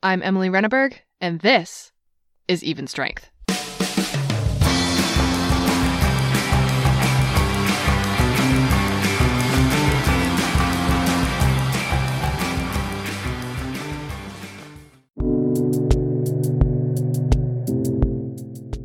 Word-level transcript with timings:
I'm 0.00 0.22
Emily 0.22 0.48
Renneberg, 0.48 0.94
and 1.20 1.40
this 1.40 1.90
is 2.46 2.62
Even 2.62 2.86
Strength. 2.86 3.30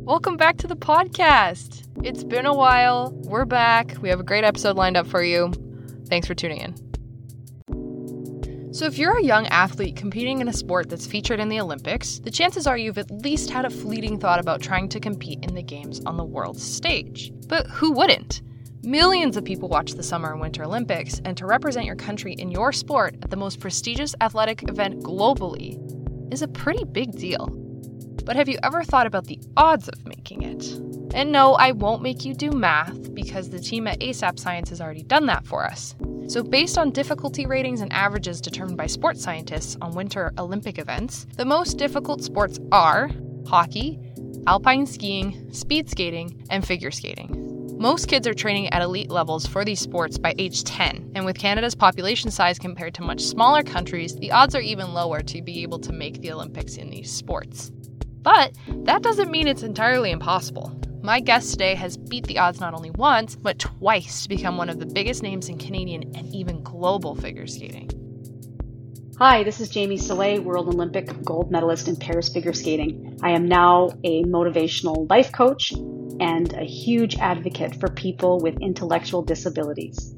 Welcome 0.02 0.36
back 0.36 0.56
to 0.56 0.66
the 0.66 0.74
podcast. 0.76 1.86
It's 2.02 2.24
been 2.24 2.44
a 2.44 2.52
while. 2.52 3.12
We're 3.28 3.44
back. 3.44 3.96
We 4.02 4.08
have 4.08 4.18
a 4.18 4.24
great 4.24 4.42
episode 4.42 4.76
lined 4.76 4.96
up 4.96 5.06
for 5.06 5.22
you. 5.22 5.52
Thanks 6.08 6.26
for 6.26 6.34
tuning 6.34 6.58
in. 6.58 6.83
So, 8.74 8.86
if 8.86 8.98
you're 8.98 9.16
a 9.16 9.22
young 9.22 9.46
athlete 9.46 9.94
competing 9.94 10.40
in 10.40 10.48
a 10.48 10.52
sport 10.52 10.90
that's 10.90 11.06
featured 11.06 11.38
in 11.38 11.48
the 11.48 11.60
Olympics, 11.60 12.18
the 12.18 12.30
chances 12.32 12.66
are 12.66 12.76
you've 12.76 12.98
at 12.98 13.08
least 13.08 13.48
had 13.48 13.64
a 13.64 13.70
fleeting 13.70 14.18
thought 14.18 14.40
about 14.40 14.60
trying 14.60 14.88
to 14.88 14.98
compete 14.98 15.44
in 15.44 15.54
the 15.54 15.62
Games 15.62 16.00
on 16.06 16.16
the 16.16 16.24
world 16.24 16.58
stage. 16.58 17.30
But 17.46 17.68
who 17.68 17.92
wouldn't? 17.92 18.42
Millions 18.82 19.36
of 19.36 19.44
people 19.44 19.68
watch 19.68 19.92
the 19.92 20.02
Summer 20.02 20.32
and 20.32 20.40
Winter 20.40 20.64
Olympics, 20.64 21.20
and 21.24 21.36
to 21.36 21.46
represent 21.46 21.86
your 21.86 21.94
country 21.94 22.32
in 22.32 22.50
your 22.50 22.72
sport 22.72 23.14
at 23.22 23.30
the 23.30 23.36
most 23.36 23.60
prestigious 23.60 24.16
athletic 24.20 24.68
event 24.68 25.04
globally 25.04 25.78
is 26.32 26.42
a 26.42 26.48
pretty 26.48 26.82
big 26.82 27.12
deal. 27.12 27.46
But 28.24 28.34
have 28.34 28.48
you 28.48 28.58
ever 28.64 28.82
thought 28.82 29.06
about 29.06 29.26
the 29.26 29.38
odds 29.56 29.88
of 29.88 30.04
making 30.04 30.42
it? 30.42 30.64
And 31.14 31.30
no, 31.30 31.54
I 31.54 31.70
won't 31.70 32.02
make 32.02 32.24
you 32.24 32.34
do 32.34 32.50
math 32.50 33.14
because 33.14 33.50
the 33.50 33.60
team 33.60 33.86
at 33.86 34.00
ASAP 34.00 34.40
Science 34.40 34.70
has 34.70 34.80
already 34.80 35.04
done 35.04 35.26
that 35.26 35.46
for 35.46 35.64
us. 35.64 35.94
So, 36.26 36.42
based 36.42 36.78
on 36.78 36.90
difficulty 36.90 37.44
ratings 37.44 37.80
and 37.80 37.92
averages 37.92 38.40
determined 38.40 38.78
by 38.78 38.86
sports 38.86 39.22
scientists 39.22 39.76
on 39.82 39.94
Winter 39.94 40.32
Olympic 40.38 40.78
events, 40.78 41.26
the 41.36 41.44
most 41.44 41.76
difficult 41.76 42.22
sports 42.22 42.58
are 42.72 43.10
hockey, 43.46 44.00
alpine 44.46 44.86
skiing, 44.86 45.52
speed 45.52 45.90
skating, 45.90 46.46
and 46.48 46.66
figure 46.66 46.90
skating. 46.90 47.76
Most 47.78 48.08
kids 48.08 48.26
are 48.26 48.34
training 48.34 48.68
at 48.68 48.80
elite 48.80 49.10
levels 49.10 49.46
for 49.46 49.64
these 49.64 49.80
sports 49.80 50.16
by 50.16 50.34
age 50.38 50.64
10, 50.64 51.12
and 51.14 51.26
with 51.26 51.36
Canada's 51.36 51.74
population 51.74 52.30
size 52.30 52.58
compared 52.58 52.94
to 52.94 53.02
much 53.02 53.20
smaller 53.20 53.62
countries, 53.62 54.16
the 54.16 54.32
odds 54.32 54.54
are 54.54 54.60
even 54.60 54.94
lower 54.94 55.20
to 55.20 55.42
be 55.42 55.62
able 55.62 55.78
to 55.80 55.92
make 55.92 56.20
the 56.22 56.32
Olympics 56.32 56.76
in 56.76 56.88
these 56.88 57.12
sports. 57.12 57.70
But 58.22 58.54
that 58.84 59.02
doesn't 59.02 59.30
mean 59.30 59.46
it's 59.46 59.62
entirely 59.62 60.10
impossible. 60.10 60.80
My 61.04 61.20
guest 61.20 61.50
today 61.50 61.74
has 61.74 61.98
beat 61.98 62.26
the 62.26 62.38
odds 62.38 62.60
not 62.60 62.72
only 62.72 62.88
once, 62.88 63.36
but 63.36 63.58
twice 63.58 64.22
to 64.22 64.28
become 64.30 64.56
one 64.56 64.70
of 64.70 64.78
the 64.78 64.86
biggest 64.86 65.22
names 65.22 65.50
in 65.50 65.58
Canadian 65.58 66.16
and 66.16 66.34
even 66.34 66.62
global 66.62 67.14
figure 67.14 67.46
skating. 67.46 67.90
Hi, 69.18 69.42
this 69.42 69.60
is 69.60 69.68
Jamie 69.68 69.98
Salé, 69.98 70.42
World 70.42 70.66
Olympic 70.68 71.22
gold 71.22 71.50
medalist 71.50 71.88
in 71.88 71.96
pairs 71.96 72.32
figure 72.32 72.54
skating. 72.54 73.18
I 73.22 73.32
am 73.32 73.46
now 73.46 73.90
a 74.02 74.24
motivational 74.24 75.06
life 75.10 75.30
coach 75.30 75.72
and 75.72 76.50
a 76.54 76.64
huge 76.64 77.18
advocate 77.18 77.78
for 77.78 77.90
people 77.90 78.40
with 78.40 78.56
intellectual 78.62 79.20
disabilities. 79.20 80.14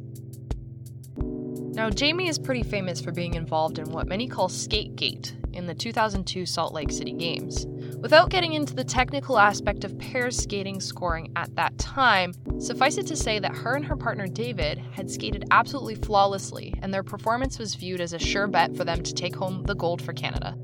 Now, 1.16 1.90
Jamie 1.90 2.28
is 2.28 2.38
pretty 2.38 2.62
famous 2.62 3.00
for 3.00 3.10
being 3.10 3.34
involved 3.34 3.80
in 3.80 3.90
what 3.90 4.06
many 4.06 4.28
call 4.28 4.48
Skategate 4.48 5.32
in 5.52 5.66
the 5.66 5.74
2002 5.74 6.46
Salt 6.46 6.72
Lake 6.72 6.92
City 6.92 7.12
Games. 7.12 7.66
Without 8.00 8.30
getting 8.30 8.52
into 8.52 8.74
the 8.74 8.84
technical 8.84 9.38
aspect 9.38 9.82
of 9.82 9.98
pair 9.98 10.30
skating 10.30 10.80
scoring 10.80 11.32
at 11.34 11.54
that 11.56 11.76
time, 11.78 12.34
suffice 12.58 12.98
it 12.98 13.06
to 13.06 13.16
say 13.16 13.38
that 13.38 13.56
her 13.56 13.74
and 13.74 13.84
her 13.84 13.96
partner 13.96 14.26
David 14.26 14.78
had 14.92 15.10
skated 15.10 15.44
absolutely 15.50 15.94
flawlessly, 15.94 16.74
and 16.82 16.92
their 16.92 17.02
performance 17.02 17.58
was 17.58 17.74
viewed 17.74 18.00
as 18.00 18.12
a 18.12 18.18
sure 18.18 18.46
bet 18.46 18.76
for 18.76 18.84
them 18.84 19.02
to 19.02 19.14
take 19.14 19.34
home 19.34 19.62
the 19.64 19.74
gold 19.74 20.02
for 20.02 20.12
Canada. 20.12 20.56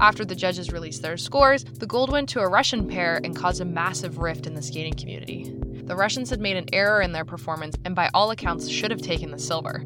After 0.00 0.24
the 0.24 0.34
judges 0.34 0.72
released 0.72 1.02
their 1.02 1.16
scores, 1.16 1.64
the 1.64 1.86
gold 1.86 2.10
went 2.10 2.28
to 2.30 2.40
a 2.40 2.48
Russian 2.48 2.88
pair 2.88 3.20
and 3.22 3.36
caused 3.36 3.60
a 3.60 3.66
massive 3.66 4.18
rift 4.18 4.46
in 4.46 4.54
the 4.54 4.62
skating 4.62 4.94
community. 4.94 5.54
The 5.84 5.96
Russians 5.96 6.30
had 6.30 6.40
made 6.40 6.56
an 6.56 6.72
error 6.72 7.02
in 7.02 7.12
their 7.12 7.24
performance 7.24 7.76
and, 7.84 7.94
by 7.94 8.08
all 8.14 8.30
accounts, 8.30 8.68
should 8.68 8.90
have 8.90 9.02
taken 9.02 9.30
the 9.30 9.38
silver. 9.38 9.84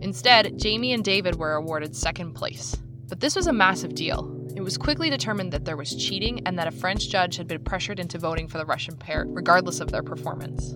Instead, 0.00 0.58
Jamie 0.58 0.92
and 0.92 1.02
David 1.02 1.36
were 1.36 1.54
awarded 1.54 1.96
second 1.96 2.34
place. 2.34 2.76
But 3.08 3.20
this 3.20 3.36
was 3.36 3.46
a 3.46 3.52
massive 3.52 3.94
deal. 3.94 4.41
It 4.54 4.62
was 4.62 4.76
quickly 4.76 5.08
determined 5.08 5.52
that 5.52 5.64
there 5.64 5.76
was 5.76 5.94
cheating 5.94 6.42
and 6.46 6.58
that 6.58 6.66
a 6.66 6.70
French 6.70 7.08
judge 7.08 7.36
had 7.36 7.48
been 7.48 7.64
pressured 7.64 7.98
into 7.98 8.18
voting 8.18 8.48
for 8.48 8.58
the 8.58 8.66
Russian 8.66 8.96
pair, 8.96 9.24
regardless 9.26 9.80
of 9.80 9.90
their 9.90 10.02
performance. 10.02 10.74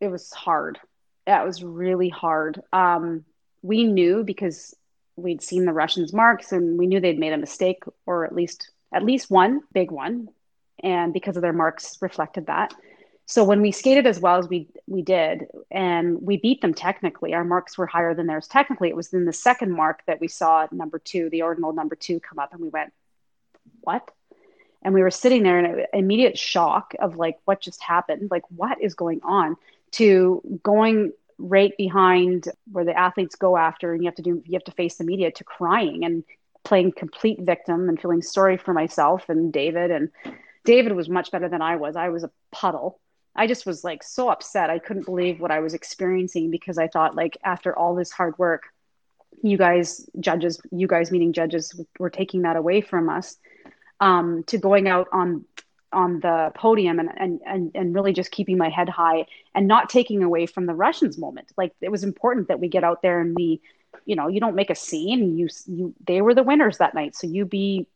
It 0.00 0.08
was 0.08 0.32
hard. 0.32 0.78
That 1.26 1.44
was 1.44 1.62
really 1.62 2.08
hard. 2.08 2.62
Um, 2.72 3.24
we 3.62 3.84
knew 3.84 4.24
because 4.24 4.74
we'd 5.16 5.42
seen 5.42 5.64
the 5.64 5.72
Russians' 5.72 6.12
marks 6.12 6.52
and 6.52 6.78
we 6.78 6.86
knew 6.86 7.00
they'd 7.00 7.18
made 7.18 7.32
a 7.32 7.38
mistake, 7.38 7.82
or 8.06 8.24
at 8.24 8.34
least 8.34 8.70
at 8.92 9.04
least 9.04 9.30
one 9.30 9.60
big 9.72 9.90
one, 9.90 10.28
and 10.82 11.12
because 11.12 11.36
of 11.36 11.42
their 11.42 11.52
marks 11.52 11.98
reflected 12.00 12.46
that. 12.46 12.74
So 13.30 13.44
when 13.44 13.60
we 13.60 13.72
skated 13.72 14.06
as 14.06 14.18
well 14.18 14.38
as 14.38 14.48
we 14.48 14.68
we 14.86 15.02
did, 15.02 15.48
and 15.70 16.22
we 16.22 16.38
beat 16.38 16.62
them 16.62 16.72
technically, 16.72 17.34
our 17.34 17.44
marks 17.44 17.76
were 17.76 17.86
higher 17.86 18.14
than 18.14 18.26
theirs. 18.26 18.48
Technically, 18.48 18.88
it 18.88 18.96
was 18.96 19.12
in 19.12 19.26
the 19.26 19.34
second 19.34 19.70
mark 19.70 20.00
that 20.06 20.18
we 20.18 20.28
saw 20.28 20.66
number 20.72 20.98
two, 20.98 21.28
the 21.28 21.42
ordinal 21.42 21.74
number 21.74 21.94
two, 21.94 22.20
come 22.20 22.38
up, 22.38 22.54
and 22.54 22.62
we 22.62 22.70
went, 22.70 22.90
"What?" 23.82 24.10
And 24.80 24.94
we 24.94 25.02
were 25.02 25.10
sitting 25.10 25.42
there 25.42 25.58
in 25.58 25.86
immediate 25.92 26.38
shock 26.38 26.94
of 26.98 27.16
like, 27.16 27.38
"What 27.44 27.60
just 27.60 27.82
happened? 27.82 28.30
Like, 28.30 28.44
what 28.48 28.80
is 28.80 28.94
going 28.94 29.20
on?" 29.22 29.58
To 29.92 30.60
going 30.62 31.12
right 31.36 31.76
behind 31.76 32.48
where 32.72 32.86
the 32.86 32.98
athletes 32.98 33.36
go 33.36 33.58
after, 33.58 33.92
and 33.92 34.02
you 34.02 34.06
have 34.06 34.16
to 34.16 34.22
do, 34.22 34.42
you 34.46 34.54
have 34.54 34.64
to 34.64 34.72
face 34.72 34.96
the 34.96 35.04
media, 35.04 35.30
to 35.32 35.44
crying 35.44 36.02
and 36.02 36.24
playing 36.64 36.92
complete 36.92 37.40
victim 37.42 37.90
and 37.90 38.00
feeling 38.00 38.22
sorry 38.22 38.56
for 38.56 38.72
myself 38.72 39.28
and 39.28 39.52
David 39.52 39.90
and. 39.90 40.08
David 40.64 40.92
was 40.92 41.08
much 41.08 41.30
better 41.30 41.48
than 41.48 41.62
I 41.62 41.76
was. 41.76 41.96
I 41.96 42.10
was 42.10 42.24
a 42.24 42.30
puddle 42.50 43.00
I 43.38 43.46
just 43.46 43.64
was 43.64 43.84
like 43.84 44.02
so 44.02 44.28
upset. 44.28 44.68
I 44.68 44.80
couldn't 44.80 45.06
believe 45.06 45.40
what 45.40 45.52
I 45.52 45.60
was 45.60 45.72
experiencing 45.72 46.50
because 46.50 46.76
I 46.76 46.88
thought 46.88 47.14
like 47.14 47.38
after 47.44 47.76
all 47.78 47.94
this 47.94 48.10
hard 48.10 48.36
work, 48.36 48.64
you 49.42 49.56
guys 49.56 50.10
judges, 50.18 50.60
you 50.72 50.88
guys 50.88 51.12
meeting 51.12 51.32
judges, 51.32 51.80
were 52.00 52.10
taking 52.10 52.42
that 52.42 52.56
away 52.56 52.80
from 52.80 53.08
us. 53.08 53.36
Um, 54.00 54.44
to 54.48 54.58
going 54.58 54.88
out 54.88 55.08
on 55.12 55.44
on 55.92 56.20
the 56.20 56.52
podium 56.54 56.98
and, 56.98 57.10
and 57.16 57.40
and 57.46 57.70
and 57.74 57.94
really 57.94 58.12
just 58.12 58.32
keeping 58.32 58.58
my 58.58 58.68
head 58.68 58.88
high 58.88 59.26
and 59.54 59.68
not 59.68 59.88
taking 59.88 60.22
away 60.24 60.46
from 60.46 60.66
the 60.66 60.74
Russians 60.74 61.16
moment. 61.16 61.52
Like 61.56 61.72
it 61.80 61.90
was 61.90 62.02
important 62.02 62.48
that 62.48 62.60
we 62.60 62.68
get 62.68 62.84
out 62.84 63.02
there 63.02 63.20
and 63.20 63.36
we, 63.36 63.60
you 64.04 64.16
know, 64.16 64.26
you 64.28 64.40
don't 64.40 64.56
make 64.56 64.70
a 64.70 64.74
scene. 64.74 65.38
You 65.38 65.48
you 65.66 65.94
they 66.04 66.22
were 66.22 66.34
the 66.34 66.42
winners 66.42 66.78
that 66.78 66.94
night, 66.94 67.14
so 67.14 67.28
you 67.28 67.44
be 67.44 67.86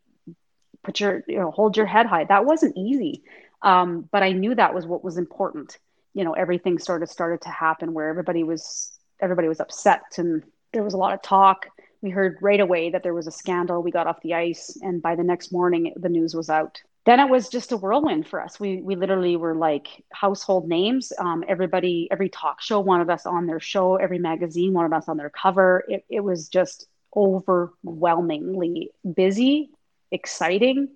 put 0.85 1.01
your 1.01 1.25
you 1.27 1.39
know 1.39 1.51
hold 1.51 1.77
your 1.77 1.87
head 1.87 2.07
high. 2.07 2.25
That 2.25 2.45
wasn't 2.45 2.77
easy. 2.77 3.25
Um, 3.63 4.09
but 4.11 4.23
I 4.23 4.33
knew 4.33 4.55
that 4.55 4.75
was 4.75 4.87
what 4.87 5.05
was 5.05 5.17
important. 5.17 5.79
You 6.15 6.25
know, 6.25 6.33
everything 6.33 6.79
sort 6.79 7.03
of 7.03 7.11
started 7.11 7.41
to 7.43 7.49
happen 7.49 7.95
where 7.95 8.09
everybody 8.09 8.43
was 8.43 8.93
everybody 9.21 9.49
was 9.49 9.61
upset 9.61 10.03
and 10.19 10.43
there 10.73 10.83
was 10.83 10.95
a 10.95 10.99
lot 10.99 11.15
of 11.15 11.23
talk. 11.23 11.67
We 12.01 12.11
heard 12.11 12.39
right 12.41 12.61
away 12.61 12.91
that 12.91 13.03
there 13.03 13.15
was 13.15 13.27
a 13.27 13.33
scandal. 13.33 13.83
We 13.83 13.91
got 13.93 14.07
off 14.07 14.23
the 14.23 14.35
ice, 14.35 14.77
and 14.83 15.01
by 15.01 15.15
the 15.15 15.23
next 15.23 15.53
morning, 15.53 15.93
the 15.97 16.09
news 16.09 16.35
was 16.35 16.51
out. 16.51 16.81
Then 17.05 17.21
it 17.21 17.29
was 17.29 17.49
just 17.49 17.73
a 17.73 17.77
whirlwind 17.77 18.27
for 18.27 18.41
us. 18.41 18.59
We 18.59 18.81
we 18.81 18.97
literally 18.97 19.37
were 19.37 19.55
like 19.55 19.89
household 20.13 20.69
names. 20.69 21.13
Um, 21.19 21.45
everybody, 21.47 22.09
every 22.11 22.29
talk 22.29 22.61
show 22.61 22.81
wanted 22.81 23.11
us 23.11 23.27
on 23.27 23.47
their 23.47 23.61
show. 23.61 23.97
Every 23.97 24.19
magazine 24.19 24.73
wanted 24.73 24.97
us 24.97 25.09
on 25.09 25.17
their 25.17 25.31
cover. 25.31 25.85
It 25.89 26.05
it 26.09 26.21
was 26.21 26.49
just 26.49 26.87
overwhelmingly 27.15 28.91
busy, 29.15 29.71
exciting, 30.11 30.89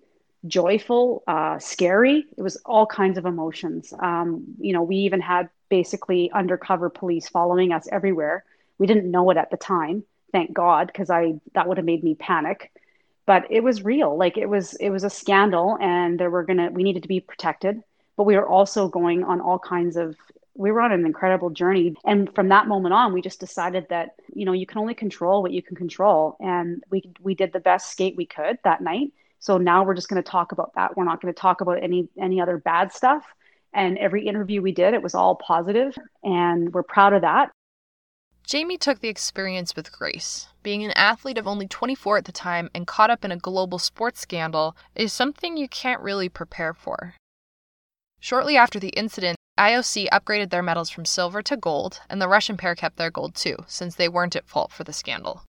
joyful, 0.46 1.22
uh, 1.26 1.58
scary. 1.58 2.24
It 2.36 2.42
was 2.42 2.56
all 2.64 2.86
kinds 2.86 3.18
of 3.18 3.26
emotions. 3.26 3.92
Um, 3.98 4.44
you 4.58 4.72
know, 4.72 4.82
we 4.82 4.96
even 4.96 5.20
had 5.20 5.48
basically 5.68 6.30
undercover 6.32 6.90
police 6.90 7.28
following 7.28 7.72
us 7.72 7.88
everywhere. 7.90 8.44
We 8.78 8.86
didn't 8.86 9.10
know 9.10 9.30
it 9.30 9.36
at 9.36 9.50
the 9.50 9.56
time, 9.56 10.04
thank 10.32 10.52
God, 10.52 10.86
because 10.88 11.10
I 11.10 11.40
that 11.54 11.68
would 11.68 11.78
have 11.78 11.86
made 11.86 12.04
me 12.04 12.14
panic. 12.14 12.72
But 13.26 13.46
it 13.50 13.62
was 13.62 13.84
real. 13.84 14.16
Like 14.16 14.36
it 14.38 14.48
was 14.48 14.74
it 14.74 14.90
was 14.90 15.04
a 15.04 15.10
scandal, 15.10 15.76
and 15.80 16.18
there 16.18 16.30
were 16.30 16.44
gonna 16.44 16.70
we 16.70 16.82
needed 16.82 17.02
to 17.02 17.08
be 17.08 17.20
protected. 17.20 17.82
But 18.16 18.24
we 18.24 18.36
were 18.36 18.48
also 18.48 18.88
going 18.88 19.24
on 19.24 19.40
all 19.40 19.58
kinds 19.58 19.96
of 19.96 20.16
we 20.56 20.72
were 20.72 20.80
on 20.80 20.92
an 20.92 21.04
incredible 21.04 21.50
journey 21.50 21.94
and 22.04 22.34
from 22.34 22.48
that 22.48 22.66
moment 22.66 22.94
on 22.94 23.12
we 23.12 23.20
just 23.20 23.40
decided 23.40 23.86
that 23.90 24.14
you 24.32 24.44
know 24.44 24.52
you 24.52 24.66
can 24.66 24.78
only 24.78 24.94
control 24.94 25.42
what 25.42 25.52
you 25.52 25.62
can 25.62 25.76
control 25.76 26.36
and 26.40 26.82
we 26.90 27.02
we 27.20 27.34
did 27.34 27.52
the 27.52 27.60
best 27.60 27.90
skate 27.90 28.16
we 28.16 28.26
could 28.26 28.58
that 28.64 28.80
night 28.80 29.12
so 29.46 29.58
now 29.58 29.84
we're 29.84 29.94
just 29.94 30.08
going 30.08 30.20
to 30.20 30.28
talk 30.28 30.50
about 30.50 30.72
that. 30.74 30.96
We're 30.96 31.04
not 31.04 31.22
going 31.22 31.32
to 31.32 31.40
talk 31.40 31.60
about 31.60 31.80
any 31.80 32.08
any 32.20 32.40
other 32.40 32.58
bad 32.58 32.92
stuff. 32.92 33.24
And 33.72 33.96
every 33.96 34.26
interview 34.26 34.60
we 34.60 34.72
did, 34.72 34.92
it 34.92 35.02
was 35.02 35.14
all 35.14 35.36
positive, 35.36 35.96
and 36.24 36.74
we're 36.74 36.82
proud 36.82 37.12
of 37.12 37.22
that. 37.22 37.52
Jamie 38.42 38.76
took 38.76 38.98
the 38.98 39.08
experience 39.08 39.76
with 39.76 39.92
grace. 39.92 40.48
Being 40.64 40.82
an 40.82 40.90
athlete 40.96 41.38
of 41.38 41.46
only 41.46 41.68
24 41.68 42.16
at 42.16 42.24
the 42.24 42.32
time 42.32 42.70
and 42.74 42.88
caught 42.88 43.10
up 43.10 43.24
in 43.24 43.30
a 43.30 43.36
global 43.36 43.78
sports 43.78 44.20
scandal 44.20 44.76
is 44.96 45.12
something 45.12 45.56
you 45.56 45.68
can't 45.68 46.00
really 46.00 46.28
prepare 46.28 46.74
for. 46.74 47.14
Shortly 48.18 48.56
after 48.56 48.80
the 48.80 48.88
incident, 48.90 49.36
IOC 49.60 50.08
upgraded 50.08 50.50
their 50.50 50.62
medals 50.62 50.90
from 50.90 51.04
silver 51.04 51.40
to 51.42 51.56
gold, 51.56 52.00
and 52.10 52.20
the 52.20 52.28
Russian 52.28 52.56
pair 52.56 52.74
kept 52.74 52.96
their 52.96 53.12
gold 53.12 53.36
too, 53.36 53.56
since 53.68 53.94
they 53.94 54.08
weren't 54.08 54.34
at 54.34 54.48
fault 54.48 54.72
for 54.72 54.82
the 54.82 54.92
scandal. 54.92 55.44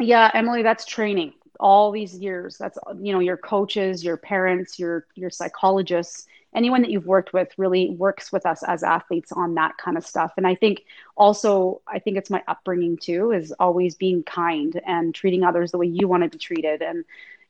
Yeah, 0.00 0.32
Emily, 0.34 0.64
that's 0.64 0.84
training. 0.84 1.34
All 1.62 1.92
these 1.92 2.18
years, 2.18 2.58
that's 2.58 2.78
you 3.00 3.12
know 3.12 3.20
your 3.20 3.38
coaches, 3.38 4.04
your 4.04 4.18
parents, 4.18 4.78
your 4.78 5.06
your 5.14 5.30
psychologists, 5.30 6.26
anyone 6.54 6.82
that 6.82 6.90
you've 6.90 7.06
worked 7.06 7.32
with 7.32 7.48
really 7.56 7.90
works 7.90 8.32
with 8.32 8.44
us 8.46 8.62
as 8.64 8.82
athletes 8.82 9.32
on 9.32 9.54
that 9.54 9.76
kind 9.78 9.96
of 9.96 10.06
stuff. 10.06 10.32
And 10.36 10.46
I 10.46 10.54
think 10.54 10.84
also, 11.16 11.80
I 11.86 11.98
think 12.00 12.16
it's 12.16 12.30
my 12.30 12.42
upbringing 12.48 12.98
too, 12.98 13.32
is 13.32 13.52
always 13.60 13.94
being 13.94 14.22
kind 14.24 14.80
and 14.86 15.14
treating 15.14 15.44
others 15.44 15.70
the 15.70 15.78
way 15.78 15.86
you 15.86 16.08
want 16.08 16.24
to 16.24 16.28
be 16.28 16.38
treated. 16.38 16.82
And 16.82 17.04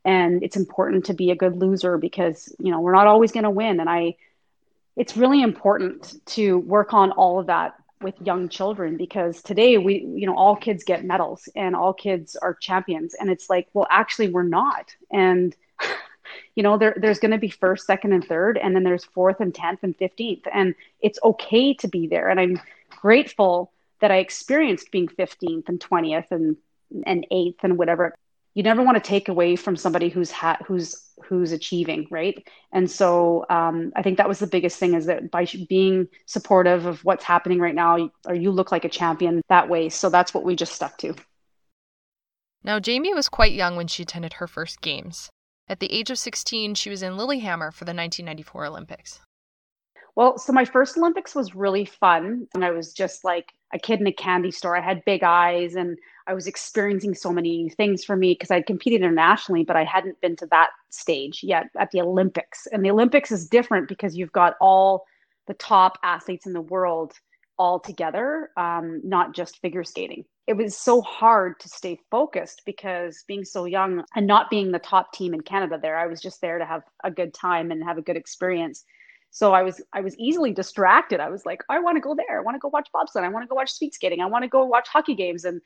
and 0.04 0.42
it's 0.42 0.56
important 0.56 1.06
to 1.06 1.14
be 1.14 1.30
a 1.30 1.36
good 1.36 1.56
loser 1.56 1.98
because 1.98 2.54
you 2.58 2.70
know 2.70 2.80
we're 2.80 2.92
not 2.92 3.06
always 3.06 3.32
going 3.32 3.44
to 3.44 3.50
win. 3.50 3.80
And 3.80 3.88
I, 3.88 4.16
it's 4.96 5.16
really 5.16 5.42
important 5.42 6.24
to 6.26 6.58
work 6.58 6.92
on 6.92 7.12
all 7.12 7.38
of 7.38 7.46
that 7.46 7.74
with 8.02 8.14
young 8.20 8.48
children 8.48 8.96
because 8.96 9.42
today 9.42 9.78
we 9.78 10.00
you 10.14 10.26
know 10.26 10.36
all 10.36 10.56
kids 10.56 10.84
get 10.84 11.04
medals 11.04 11.48
and 11.54 11.74
all 11.76 11.92
kids 11.92 12.36
are 12.36 12.54
champions. 12.54 13.14
And 13.14 13.30
it's 13.30 13.48
like 13.48 13.68
well 13.72 13.86
actually 13.90 14.30
we're 14.30 14.42
not. 14.42 14.94
And 15.10 15.54
you 16.54 16.62
know 16.62 16.78
there, 16.78 16.94
there's 16.96 17.18
going 17.18 17.32
to 17.32 17.38
be 17.38 17.50
first 17.50 17.86
second 17.86 18.12
and 18.12 18.26
third 18.26 18.58
and 18.58 18.74
then 18.74 18.84
there's 18.84 19.04
fourth 19.04 19.40
and 19.40 19.52
10th 19.52 19.78
and 19.82 19.96
15th 19.98 20.42
and 20.52 20.74
it's 21.00 21.18
okay 21.24 21.74
to 21.74 21.88
be 21.88 22.06
there. 22.06 22.28
And 22.28 22.40
i'm 22.40 22.60
grateful 22.90 23.72
that 24.00 24.10
i 24.10 24.16
experienced 24.16 24.90
being 24.90 25.08
15th 25.08 25.68
and 25.68 25.80
20th 25.80 26.30
and 26.30 26.56
and 27.06 27.26
8th 27.32 27.56
and 27.62 27.78
whatever 27.78 28.14
you 28.54 28.62
never 28.62 28.82
want 28.82 28.96
to 28.96 29.08
take 29.08 29.28
away 29.28 29.56
from 29.56 29.76
somebody 29.76 30.08
who's 30.08 30.30
ha- 30.30 30.58
who's 30.66 31.10
who's 31.24 31.52
achieving 31.52 32.06
right? 32.10 32.46
And 32.72 32.90
so 32.90 33.46
um, 33.50 33.92
i 33.96 34.02
think 34.02 34.18
that 34.18 34.28
was 34.28 34.38
the 34.38 34.46
biggest 34.46 34.78
thing 34.78 34.94
is 34.94 35.06
that 35.06 35.30
by 35.30 35.46
being 35.68 36.08
supportive 36.26 36.86
of 36.86 37.04
what's 37.04 37.24
happening 37.24 37.58
right 37.60 37.74
now 37.74 38.10
or 38.26 38.34
you 38.34 38.50
look 38.50 38.72
like 38.72 38.84
a 38.84 38.88
champion 38.88 39.42
that 39.48 39.68
way. 39.68 39.88
So 39.88 40.10
that's 40.10 40.34
what 40.34 40.44
we 40.44 40.56
just 40.56 40.74
stuck 40.74 40.98
to. 40.98 41.14
Now 42.64 42.80
jamie 42.80 43.14
was 43.14 43.28
quite 43.28 43.52
young 43.52 43.76
when 43.76 43.88
she 43.88 44.02
attended 44.02 44.34
her 44.34 44.46
first 44.46 44.80
games. 44.80 45.30
At 45.68 45.80
the 45.80 45.92
age 45.92 46.10
of 46.10 46.18
16 46.18 46.74
she 46.74 46.90
was 46.90 47.02
in 47.02 47.16
lillehammer 47.16 47.70
for 47.70 47.84
the 47.84 47.94
1994 47.94 48.66
olympics 48.66 49.20
well, 50.14 50.38
so 50.38 50.52
my 50.52 50.64
first 50.64 50.96
Olympics 50.96 51.34
was 51.34 51.54
really 51.54 51.84
fun. 51.84 52.46
And 52.54 52.64
I 52.64 52.70
was 52.70 52.92
just 52.92 53.24
like 53.24 53.52
a 53.74 53.78
kid 53.78 54.00
in 54.00 54.06
a 54.06 54.12
candy 54.12 54.50
store. 54.50 54.76
I 54.76 54.82
had 54.82 55.04
big 55.04 55.22
eyes 55.22 55.74
and 55.74 55.96
I 56.26 56.34
was 56.34 56.46
experiencing 56.46 57.14
so 57.14 57.32
many 57.32 57.70
things 57.70 58.04
for 58.04 58.16
me 58.16 58.32
because 58.32 58.50
I'd 58.50 58.66
competed 58.66 59.00
internationally, 59.00 59.64
but 59.64 59.76
I 59.76 59.84
hadn't 59.84 60.20
been 60.20 60.36
to 60.36 60.46
that 60.50 60.70
stage 60.90 61.40
yet 61.42 61.66
at 61.78 61.90
the 61.90 62.00
Olympics. 62.00 62.66
And 62.70 62.84
the 62.84 62.90
Olympics 62.90 63.32
is 63.32 63.48
different 63.48 63.88
because 63.88 64.16
you've 64.16 64.32
got 64.32 64.54
all 64.60 65.04
the 65.46 65.54
top 65.54 65.98
athletes 66.04 66.46
in 66.46 66.52
the 66.52 66.60
world 66.60 67.14
all 67.58 67.80
together, 67.80 68.50
um, 68.56 69.00
not 69.04 69.34
just 69.34 69.60
figure 69.60 69.84
skating. 69.84 70.24
It 70.46 70.56
was 70.56 70.76
so 70.76 71.00
hard 71.02 71.60
to 71.60 71.68
stay 71.68 72.00
focused 72.10 72.62
because 72.66 73.24
being 73.28 73.44
so 73.44 73.64
young 73.64 74.04
and 74.16 74.26
not 74.26 74.50
being 74.50 74.72
the 74.72 74.78
top 74.78 75.12
team 75.12 75.32
in 75.32 75.40
Canada 75.40 75.78
there, 75.80 75.98
I 75.98 76.06
was 76.06 76.20
just 76.20 76.40
there 76.40 76.58
to 76.58 76.66
have 76.66 76.82
a 77.04 77.10
good 77.10 77.32
time 77.32 77.70
and 77.70 77.82
have 77.84 77.98
a 77.98 78.02
good 78.02 78.16
experience. 78.16 78.84
So 79.32 79.54
I 79.54 79.62
was 79.62 79.82
I 79.94 80.02
was 80.02 80.16
easily 80.18 80.52
distracted. 80.52 81.20
I 81.20 81.30
was 81.30 81.46
like, 81.46 81.64
I 81.70 81.80
want 81.80 81.96
to 81.96 82.02
go 82.02 82.14
there. 82.16 82.38
I 82.40 82.42
want 82.42 82.56
to 82.56 82.60
go 82.60 82.70
watch 82.72 82.90
bobsled. 82.92 83.24
I 83.24 83.30
want 83.30 83.44
to 83.44 83.48
go 83.48 83.56
watch 83.56 83.72
speed 83.72 83.94
skating. 83.94 84.20
I 84.22 84.26
want 84.26 84.44
to 84.44 84.48
go 84.48 84.64
watch 84.66 84.88
hockey 84.88 85.16
games. 85.16 85.44
And 85.44 85.62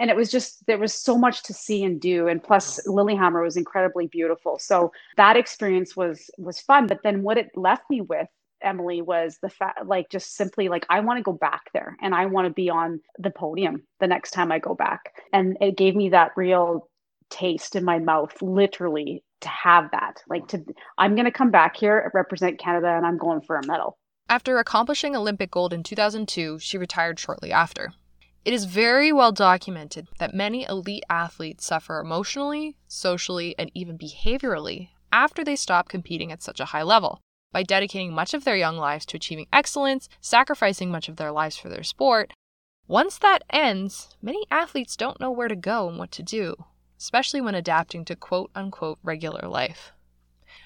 and 0.00 0.10
it 0.10 0.16
was 0.16 0.30
just 0.30 0.66
there 0.66 0.78
was 0.78 0.94
so 0.94 1.18
much 1.18 1.44
to 1.44 1.54
see 1.54 1.84
and 1.84 2.00
do. 2.00 2.28
And 2.28 2.42
plus 2.42 2.86
Lillehammer 2.88 3.42
was 3.44 3.58
incredibly 3.58 4.08
beautiful. 4.08 4.58
So 4.58 4.92
that 5.18 5.36
experience 5.36 5.96
was 5.96 6.30
was 6.38 6.60
fun. 6.60 6.88
But 6.88 7.00
then 7.04 7.22
what 7.22 7.38
it 7.38 7.50
left 7.56 7.84
me 7.90 8.02
with 8.02 8.28
Emily 8.62 9.02
was 9.02 9.38
the 9.42 9.50
fact 9.50 9.86
like 9.86 10.10
just 10.10 10.34
simply 10.36 10.68
like 10.70 10.86
I 10.90 11.00
want 11.00 11.18
to 11.18 11.22
go 11.22 11.32
back 11.34 11.70
there 11.74 11.96
and 12.02 12.14
I 12.14 12.26
want 12.26 12.46
to 12.48 12.54
be 12.54 12.70
on 12.70 13.00
the 13.18 13.30
podium 13.30 13.84
the 14.00 14.08
next 14.08 14.32
time 14.32 14.52
I 14.52 14.60
go 14.60 14.74
back. 14.74 15.14
And 15.32 15.58
it 15.60 15.76
gave 15.76 15.96
me 15.96 16.10
that 16.10 16.32
real 16.36 16.88
taste 17.30 17.76
in 17.76 17.84
my 17.84 17.98
mouth 17.98 18.40
literally 18.42 19.22
to 19.40 19.48
have 19.48 19.90
that. 19.92 20.22
Like 20.28 20.46
to 20.48 20.64
I'm 20.98 21.14
going 21.14 21.24
to 21.24 21.30
come 21.30 21.50
back 21.50 21.76
here, 21.76 22.10
represent 22.14 22.58
Canada 22.58 22.88
and 22.88 23.06
I'm 23.06 23.18
going 23.18 23.40
for 23.40 23.56
a 23.56 23.66
medal. 23.66 23.98
After 24.28 24.58
accomplishing 24.58 25.16
Olympic 25.16 25.50
gold 25.50 25.72
in 25.72 25.82
2002, 25.82 26.58
she 26.60 26.78
retired 26.78 27.18
shortly 27.18 27.50
after. 27.50 27.92
It 28.44 28.54
is 28.54 28.64
very 28.64 29.12
well 29.12 29.32
documented 29.32 30.08
that 30.18 30.34
many 30.34 30.64
elite 30.64 31.04
athletes 31.10 31.66
suffer 31.66 32.00
emotionally, 32.00 32.76
socially, 32.88 33.54
and 33.58 33.70
even 33.74 33.98
behaviorally 33.98 34.90
after 35.12 35.44
they 35.44 35.56
stop 35.56 35.88
competing 35.88 36.32
at 36.32 36.42
such 36.42 36.60
a 36.60 36.66
high 36.66 36.82
level. 36.82 37.20
By 37.52 37.64
dedicating 37.64 38.14
much 38.14 38.32
of 38.32 38.44
their 38.44 38.56
young 38.56 38.76
lives 38.76 39.04
to 39.06 39.16
achieving 39.16 39.48
excellence, 39.52 40.08
sacrificing 40.20 40.90
much 40.90 41.08
of 41.08 41.16
their 41.16 41.32
lives 41.32 41.56
for 41.56 41.68
their 41.68 41.82
sport, 41.82 42.32
once 42.86 43.18
that 43.18 43.42
ends, 43.50 44.16
many 44.22 44.46
athletes 44.50 44.96
don't 44.96 45.20
know 45.20 45.30
where 45.30 45.48
to 45.48 45.56
go 45.56 45.88
and 45.88 45.98
what 45.98 46.12
to 46.12 46.22
do 46.22 46.64
especially 47.00 47.40
when 47.40 47.54
adapting 47.54 48.04
to 48.04 48.14
quote 48.14 48.50
unquote 48.54 48.98
regular 49.02 49.48
life. 49.48 49.92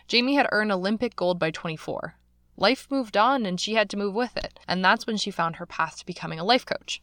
Jamie 0.08 0.34
had 0.34 0.48
earned 0.50 0.72
Olympic 0.72 1.14
gold 1.14 1.38
by 1.38 1.50
24. 1.50 2.16
Life 2.56 2.88
moved 2.90 3.16
on 3.16 3.46
and 3.46 3.60
she 3.60 3.74
had 3.74 3.88
to 3.90 3.96
move 3.96 4.14
with 4.14 4.36
it, 4.36 4.58
and 4.68 4.84
that's 4.84 5.06
when 5.06 5.16
she 5.16 5.30
found 5.30 5.56
her 5.56 5.66
path 5.66 5.98
to 5.98 6.06
becoming 6.06 6.38
a 6.38 6.44
life 6.44 6.66
coach. 6.66 7.00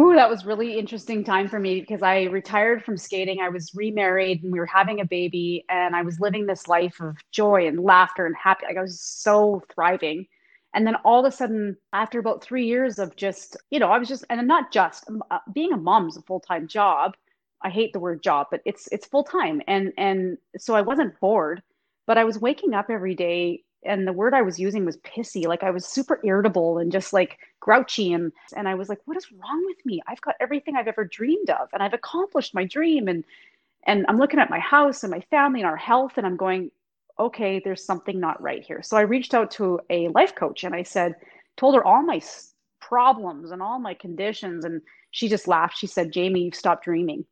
Ooh, 0.00 0.14
that 0.14 0.30
was 0.30 0.46
really 0.46 0.78
interesting 0.78 1.22
time 1.22 1.48
for 1.48 1.58
me 1.60 1.80
because 1.80 2.02
I 2.02 2.22
retired 2.24 2.82
from 2.82 2.96
skating. 2.96 3.40
I 3.40 3.50
was 3.50 3.72
remarried 3.74 4.42
and 4.42 4.50
we 4.50 4.58
were 4.58 4.66
having 4.66 5.00
a 5.00 5.04
baby 5.04 5.64
and 5.68 5.94
I 5.94 6.00
was 6.00 6.18
living 6.18 6.46
this 6.46 6.66
life 6.66 6.98
of 7.00 7.18
joy 7.30 7.66
and 7.66 7.78
laughter 7.78 8.24
and 8.24 8.34
happy. 8.42 8.64
Like 8.66 8.78
I 8.78 8.82
was 8.82 9.02
so 9.02 9.62
thriving. 9.74 10.26
And 10.74 10.86
then 10.86 10.94
all 11.04 11.20
of 11.20 11.30
a 11.30 11.36
sudden, 11.36 11.76
after 11.92 12.18
about 12.18 12.42
three 12.42 12.66
years 12.66 12.98
of 12.98 13.14
just, 13.16 13.58
you 13.70 13.78
know, 13.78 13.88
I 13.88 13.98
was 13.98 14.08
just, 14.08 14.24
and 14.30 14.40
I'm 14.40 14.46
not 14.46 14.72
just 14.72 15.10
uh, 15.30 15.38
being 15.52 15.72
a 15.72 15.76
mom 15.76 16.08
is 16.08 16.16
a 16.16 16.22
full 16.22 16.40
time 16.40 16.66
job. 16.66 17.12
I 17.64 17.70
hate 17.70 17.92
the 17.92 18.00
word 18.00 18.22
job, 18.22 18.48
but 18.50 18.60
it's 18.64 18.88
it's 18.92 19.06
full 19.06 19.24
time, 19.24 19.62
and 19.68 19.92
and 19.98 20.38
so 20.58 20.74
I 20.74 20.82
wasn't 20.82 21.18
bored, 21.20 21.62
but 22.06 22.18
I 22.18 22.24
was 22.24 22.38
waking 22.40 22.74
up 22.74 22.90
every 22.90 23.14
day, 23.14 23.62
and 23.84 24.06
the 24.06 24.12
word 24.12 24.34
I 24.34 24.42
was 24.42 24.58
using 24.58 24.84
was 24.84 24.96
pissy. 24.98 25.46
Like 25.46 25.62
I 25.62 25.70
was 25.70 25.86
super 25.86 26.20
irritable 26.24 26.78
and 26.78 26.92
just 26.92 27.12
like 27.12 27.38
grouchy, 27.60 28.12
and 28.12 28.32
and 28.56 28.68
I 28.68 28.74
was 28.74 28.88
like, 28.88 29.00
what 29.06 29.16
is 29.16 29.30
wrong 29.32 29.64
with 29.66 29.84
me? 29.86 30.02
I've 30.08 30.20
got 30.20 30.36
everything 30.40 30.76
I've 30.76 30.88
ever 30.88 31.04
dreamed 31.04 31.50
of, 31.50 31.68
and 31.72 31.82
I've 31.82 31.94
accomplished 31.94 32.54
my 32.54 32.64
dream, 32.64 33.08
and 33.08 33.24
and 33.86 34.06
I'm 34.08 34.18
looking 34.18 34.40
at 34.40 34.50
my 34.50 34.60
house 34.60 35.02
and 35.04 35.10
my 35.10 35.20
family 35.30 35.60
and 35.60 35.68
our 35.68 35.76
health, 35.76 36.12
and 36.16 36.26
I'm 36.26 36.36
going, 36.36 36.70
okay, 37.18 37.60
there's 37.64 37.84
something 37.84 38.20
not 38.20 38.42
right 38.42 38.62
here. 38.62 38.82
So 38.82 38.96
I 38.96 39.02
reached 39.02 39.34
out 39.34 39.50
to 39.52 39.80
a 39.90 40.08
life 40.08 40.34
coach, 40.34 40.64
and 40.64 40.74
I 40.74 40.82
said, 40.82 41.16
told 41.56 41.74
her 41.74 41.84
all 41.84 42.02
my 42.02 42.20
problems 42.80 43.50
and 43.50 43.62
all 43.62 43.78
my 43.78 43.94
conditions, 43.94 44.64
and 44.64 44.82
she 45.12 45.28
just 45.28 45.48
laughed. 45.48 45.78
She 45.78 45.86
said, 45.86 46.12
Jamie, 46.12 46.42
you've 46.42 46.54
stopped 46.54 46.84
dreaming 46.84 47.24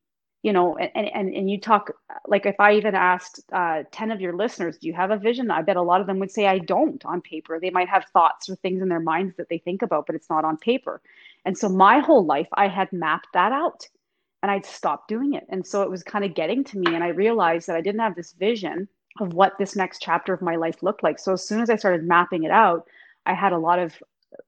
you 0.42 0.52
know 0.52 0.76
and 0.76 1.08
and, 1.08 1.34
and 1.34 1.50
you 1.50 1.60
talk 1.60 1.90
like 2.26 2.46
if 2.46 2.58
i 2.58 2.74
even 2.74 2.94
asked 2.94 3.40
uh, 3.52 3.82
10 3.92 4.10
of 4.10 4.20
your 4.20 4.34
listeners 4.34 4.78
do 4.78 4.86
you 4.86 4.94
have 4.94 5.10
a 5.10 5.16
vision? 5.16 5.50
I 5.50 5.62
bet 5.62 5.76
a 5.76 5.82
lot 5.82 6.00
of 6.00 6.06
them 6.06 6.18
would 6.18 6.30
say 6.30 6.46
i 6.46 6.58
don't 6.58 7.04
on 7.04 7.20
paper. 7.20 7.58
They 7.60 7.70
might 7.70 7.88
have 7.88 8.06
thoughts 8.12 8.48
or 8.48 8.56
things 8.56 8.82
in 8.82 8.88
their 8.88 9.00
minds 9.00 9.36
that 9.36 9.48
they 9.48 9.58
think 9.58 9.82
about 9.82 10.06
but 10.06 10.14
it's 10.14 10.30
not 10.30 10.44
on 10.44 10.56
paper. 10.56 11.00
And 11.44 11.56
so 11.56 11.68
my 11.68 11.98
whole 12.00 12.24
life 12.24 12.48
i 12.54 12.68
had 12.68 12.92
mapped 12.92 13.28
that 13.34 13.52
out 13.52 13.86
and 14.42 14.50
i'd 14.50 14.66
stopped 14.66 15.08
doing 15.08 15.34
it. 15.34 15.46
And 15.48 15.66
so 15.66 15.82
it 15.82 15.90
was 15.90 16.02
kind 16.02 16.24
of 16.24 16.34
getting 16.34 16.64
to 16.64 16.78
me 16.78 16.94
and 16.94 17.04
i 17.04 17.08
realized 17.08 17.66
that 17.66 17.76
i 17.76 17.80
didn't 17.80 18.00
have 18.00 18.16
this 18.16 18.32
vision 18.32 18.88
of 19.18 19.34
what 19.34 19.58
this 19.58 19.76
next 19.76 20.00
chapter 20.00 20.32
of 20.32 20.40
my 20.40 20.56
life 20.56 20.82
looked 20.82 21.02
like. 21.02 21.18
So 21.18 21.32
as 21.34 21.46
soon 21.46 21.60
as 21.60 21.70
i 21.70 21.76
started 21.76 22.04
mapping 22.04 22.44
it 22.44 22.50
out 22.50 22.86
i 23.26 23.34
had 23.34 23.52
a 23.52 23.58
lot 23.58 23.78
of 23.78 23.94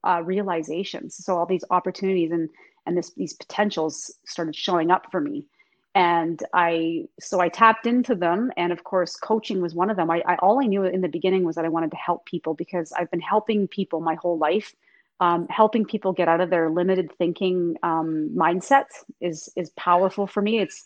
uh, 0.03 0.21
realizations. 0.23 1.23
So 1.23 1.37
all 1.37 1.45
these 1.45 1.65
opportunities 1.69 2.31
and 2.31 2.49
and 2.85 2.97
this, 2.97 3.11
these 3.11 3.33
potentials 3.33 4.11
started 4.25 4.55
showing 4.55 4.91
up 4.91 5.09
for 5.09 5.21
me 5.21 5.47
and 5.95 6.43
i 6.53 7.05
so 7.19 7.39
i 7.39 7.49
tapped 7.49 7.85
into 7.87 8.15
them. 8.15 8.51
And 8.57 8.71
of 8.71 8.83
course 8.83 9.15
coaching 9.15 9.61
was 9.61 9.75
one 9.75 9.89
of 9.89 9.97
them. 9.97 10.09
I, 10.11 10.23
I, 10.27 10.35
all 10.37 10.61
i 10.61 10.65
knew 10.65 10.83
in 10.83 11.01
the 11.01 11.07
beginning 11.07 11.43
was 11.45 11.55
that 11.55 11.65
i 11.65 11.69
wanted 11.69 11.91
to 11.91 11.97
help 11.97 12.25
people 12.25 12.53
because 12.53 12.91
i've 12.93 13.11
been 13.11 13.21
helping 13.21 13.67
people 13.67 14.01
my 14.01 14.15
whole 14.15 14.37
life. 14.37 14.75
Um, 15.19 15.47
helping 15.49 15.85
people 15.85 16.11
get 16.11 16.27
out 16.27 16.41
of 16.41 16.49
their 16.49 16.69
limited 16.69 17.11
thinking 17.17 17.77
um, 17.83 18.31
mindset 18.35 18.85
is 19.21 19.49
is 19.55 19.69
powerful 19.71 20.27
for 20.27 20.41
me. 20.41 20.59
It's 20.59 20.85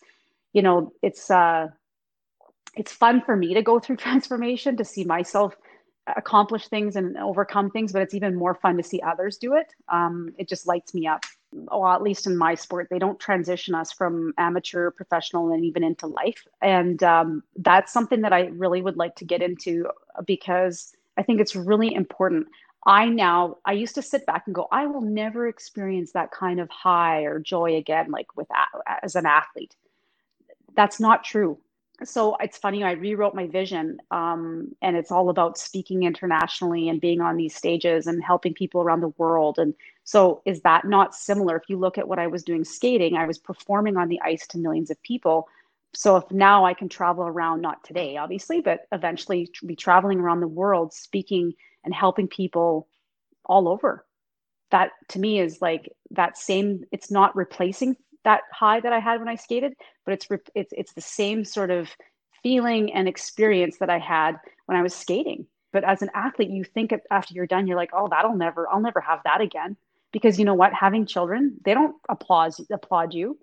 you 0.52 0.62
know 0.62 0.92
it's 1.02 1.30
uh 1.30 1.68
it's 2.76 2.92
fun 2.92 3.22
for 3.22 3.36
me 3.36 3.54
to 3.54 3.62
go 3.62 3.80
through 3.80 3.96
transformation 4.06 4.76
to 4.76 4.84
see 4.84 5.04
myself 5.04 5.56
accomplish 6.16 6.68
things 6.68 6.96
and 6.96 7.18
overcome 7.18 7.70
things 7.70 7.92
but 7.92 8.00
it's 8.00 8.14
even 8.14 8.34
more 8.34 8.54
fun 8.54 8.76
to 8.76 8.82
see 8.82 9.00
others 9.02 9.38
do 9.38 9.54
it. 9.54 9.74
Um, 9.88 10.34
it 10.38 10.48
just 10.48 10.66
lights 10.66 10.94
me 10.94 11.06
up 11.06 11.22
well, 11.52 11.86
at 11.86 12.02
least 12.02 12.26
in 12.26 12.36
my 12.36 12.54
sport, 12.54 12.88
they 12.90 12.98
don't 12.98 13.18
transition 13.18 13.74
us 13.74 13.92
from 13.92 14.34
amateur, 14.38 14.90
professional, 14.90 15.52
and 15.52 15.64
even 15.64 15.82
into 15.82 16.06
life. 16.06 16.46
And 16.60 17.02
um, 17.02 17.42
that's 17.56 17.92
something 17.92 18.20
that 18.22 18.32
I 18.32 18.46
really 18.46 18.82
would 18.82 18.96
like 18.96 19.16
to 19.16 19.24
get 19.24 19.42
into 19.42 19.86
because 20.26 20.92
I 21.16 21.22
think 21.22 21.40
it's 21.40 21.56
really 21.56 21.94
important. 21.94 22.48
I 22.86 23.06
now, 23.06 23.56
I 23.64 23.72
used 23.72 23.94
to 23.96 24.02
sit 24.02 24.24
back 24.26 24.44
and 24.46 24.54
go, 24.54 24.68
I 24.70 24.86
will 24.86 25.00
never 25.00 25.48
experience 25.48 26.12
that 26.12 26.30
kind 26.30 26.60
of 26.60 26.70
high 26.70 27.22
or 27.22 27.38
joy 27.38 27.76
again, 27.76 28.10
like 28.10 28.36
with 28.36 28.48
as 29.02 29.14
an 29.16 29.26
athlete. 29.26 29.74
That's 30.74 31.00
not 31.00 31.24
true. 31.24 31.58
So 32.04 32.36
it's 32.36 32.58
funny 32.58 32.84
i 32.84 32.92
rewrote 32.92 33.34
my 33.34 33.46
vision 33.46 33.98
um, 34.10 34.68
and 34.82 34.96
it's 34.96 35.10
all 35.10 35.30
about 35.30 35.58
speaking 35.58 36.04
internationally 36.04 36.88
and 36.88 37.00
being 37.00 37.20
on 37.20 37.36
these 37.36 37.54
stages 37.54 38.06
and 38.06 38.22
helping 38.22 38.54
people 38.54 38.80
around 38.80 39.00
the 39.00 39.12
world. 39.18 39.58
And 39.58 39.74
so 40.04 40.42
is 40.44 40.60
that 40.62 40.84
not 40.84 41.14
similar? 41.14 41.56
If 41.56 41.68
you 41.68 41.78
look 41.78 41.98
at 41.98 42.08
what 42.08 42.18
i 42.18 42.26
was 42.26 42.44
doing 42.44 42.64
skating 42.64 43.16
i 43.16 43.26
was 43.26 43.38
performing 43.38 43.96
on 43.96 44.08
the 44.08 44.20
ice 44.22 44.46
to 44.48 44.58
millions 44.58 44.90
of 44.90 45.02
people. 45.02 45.48
So 45.94 46.16
if 46.16 46.30
now 46.30 46.64
i 46.64 46.74
can 46.74 46.88
travel 46.88 47.24
around 47.24 47.62
not 47.62 47.82
today 47.84 48.16
obviously 48.16 48.60
but 48.60 48.86
eventually 48.92 49.50
be 49.66 49.76
traveling 49.76 50.20
around 50.20 50.40
the 50.40 50.48
world 50.48 50.92
speaking 50.92 51.52
and 51.84 51.94
helping 51.94 52.28
people 52.28 52.88
all 53.44 53.68
over. 53.68 54.04
That 54.70 54.92
to 55.08 55.18
me 55.18 55.40
is 55.40 55.60
like 55.62 55.92
that 56.12 56.38
same 56.38 56.84
it's 56.92 57.10
not 57.10 57.34
replacing 57.34 57.96
that 58.24 58.42
high 58.52 58.80
that 58.80 58.92
I 58.92 58.98
had 58.98 59.20
when 59.20 59.28
I 59.28 59.36
skated, 59.36 59.74
but 60.04 60.14
it's 60.14 60.26
it's 60.54 60.72
it's 60.72 60.92
the 60.92 61.00
same 61.00 61.44
sort 61.44 61.70
of 61.70 61.88
feeling 62.42 62.92
and 62.92 63.08
experience 63.08 63.78
that 63.78 63.90
I 63.90 63.98
had 63.98 64.36
when 64.66 64.76
I 64.76 64.82
was 64.82 64.94
skating. 64.94 65.46
But 65.72 65.84
as 65.84 66.02
an 66.02 66.10
athlete, 66.14 66.50
you 66.50 66.64
think 66.64 66.92
after 67.10 67.34
you're 67.34 67.46
done, 67.46 67.66
you're 67.66 67.76
like, 67.76 67.90
oh, 67.92 68.08
that'll 68.08 68.36
never, 68.36 68.68
I'll 68.70 68.80
never 68.80 69.00
have 69.00 69.20
that 69.24 69.40
again. 69.40 69.76
Because 70.12 70.38
you 70.38 70.44
know 70.46 70.54
what, 70.54 70.72
having 70.72 71.04
children, 71.04 71.58
they 71.64 71.74
don't 71.74 71.94
applaud 72.08 72.52
applaud 72.72 73.12
you. 73.12 73.38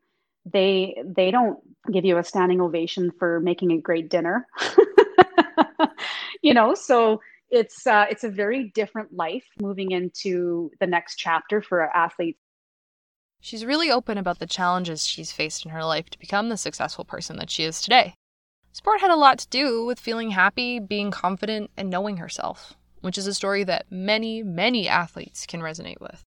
They 0.51 1.00
they 1.05 1.29
don't 1.29 1.60
give 1.91 2.05
you 2.05 2.17
a 2.17 2.24
standing 2.24 2.60
ovation 2.60 3.12
for 3.20 3.39
making 3.39 3.72
a 3.72 3.77
great 3.77 4.10
dinner. 4.10 4.48
you 6.41 6.55
know, 6.55 6.74
so 6.74 7.22
it's 7.51 7.86
uh, 7.86 8.05
it's 8.10 8.24
a 8.24 8.29
very 8.29 8.72
different 8.74 9.13
life 9.13 9.46
moving 9.62 9.91
into 9.91 10.72
the 10.79 10.88
next 10.88 11.17
chapter 11.17 11.62
for 11.62 11.84
athletes 11.96 12.39
She's 13.45 13.63
really 13.63 13.91
open 13.91 14.17
about 14.17 14.39
the 14.39 14.47
challenges 14.47 15.05
she's 15.05 15.31
faced 15.31 15.65
in 15.65 15.69
her 15.69 15.85
life 15.85 16.09
to 16.09 16.17
become 16.17 16.49
the 16.49 16.57
successful 16.57 17.05
person 17.05 17.37
that 17.37 17.51
she 17.51 17.63
is 17.63 17.79
today. 17.79 18.15
Sport 18.71 19.01
had 19.01 19.11
a 19.11 19.15
lot 19.15 19.37
to 19.37 19.47
do 19.49 19.85
with 19.85 19.99
feeling 19.99 20.31
happy, 20.31 20.79
being 20.79 21.11
confident, 21.11 21.69
and 21.77 21.91
knowing 21.91 22.17
herself, 22.17 22.73
which 23.01 23.19
is 23.19 23.27
a 23.27 23.35
story 23.35 23.63
that 23.63 23.85
many, 23.91 24.41
many 24.41 24.89
athletes 24.89 25.45
can 25.45 25.61
resonate 25.61 26.01
with. 26.01 26.23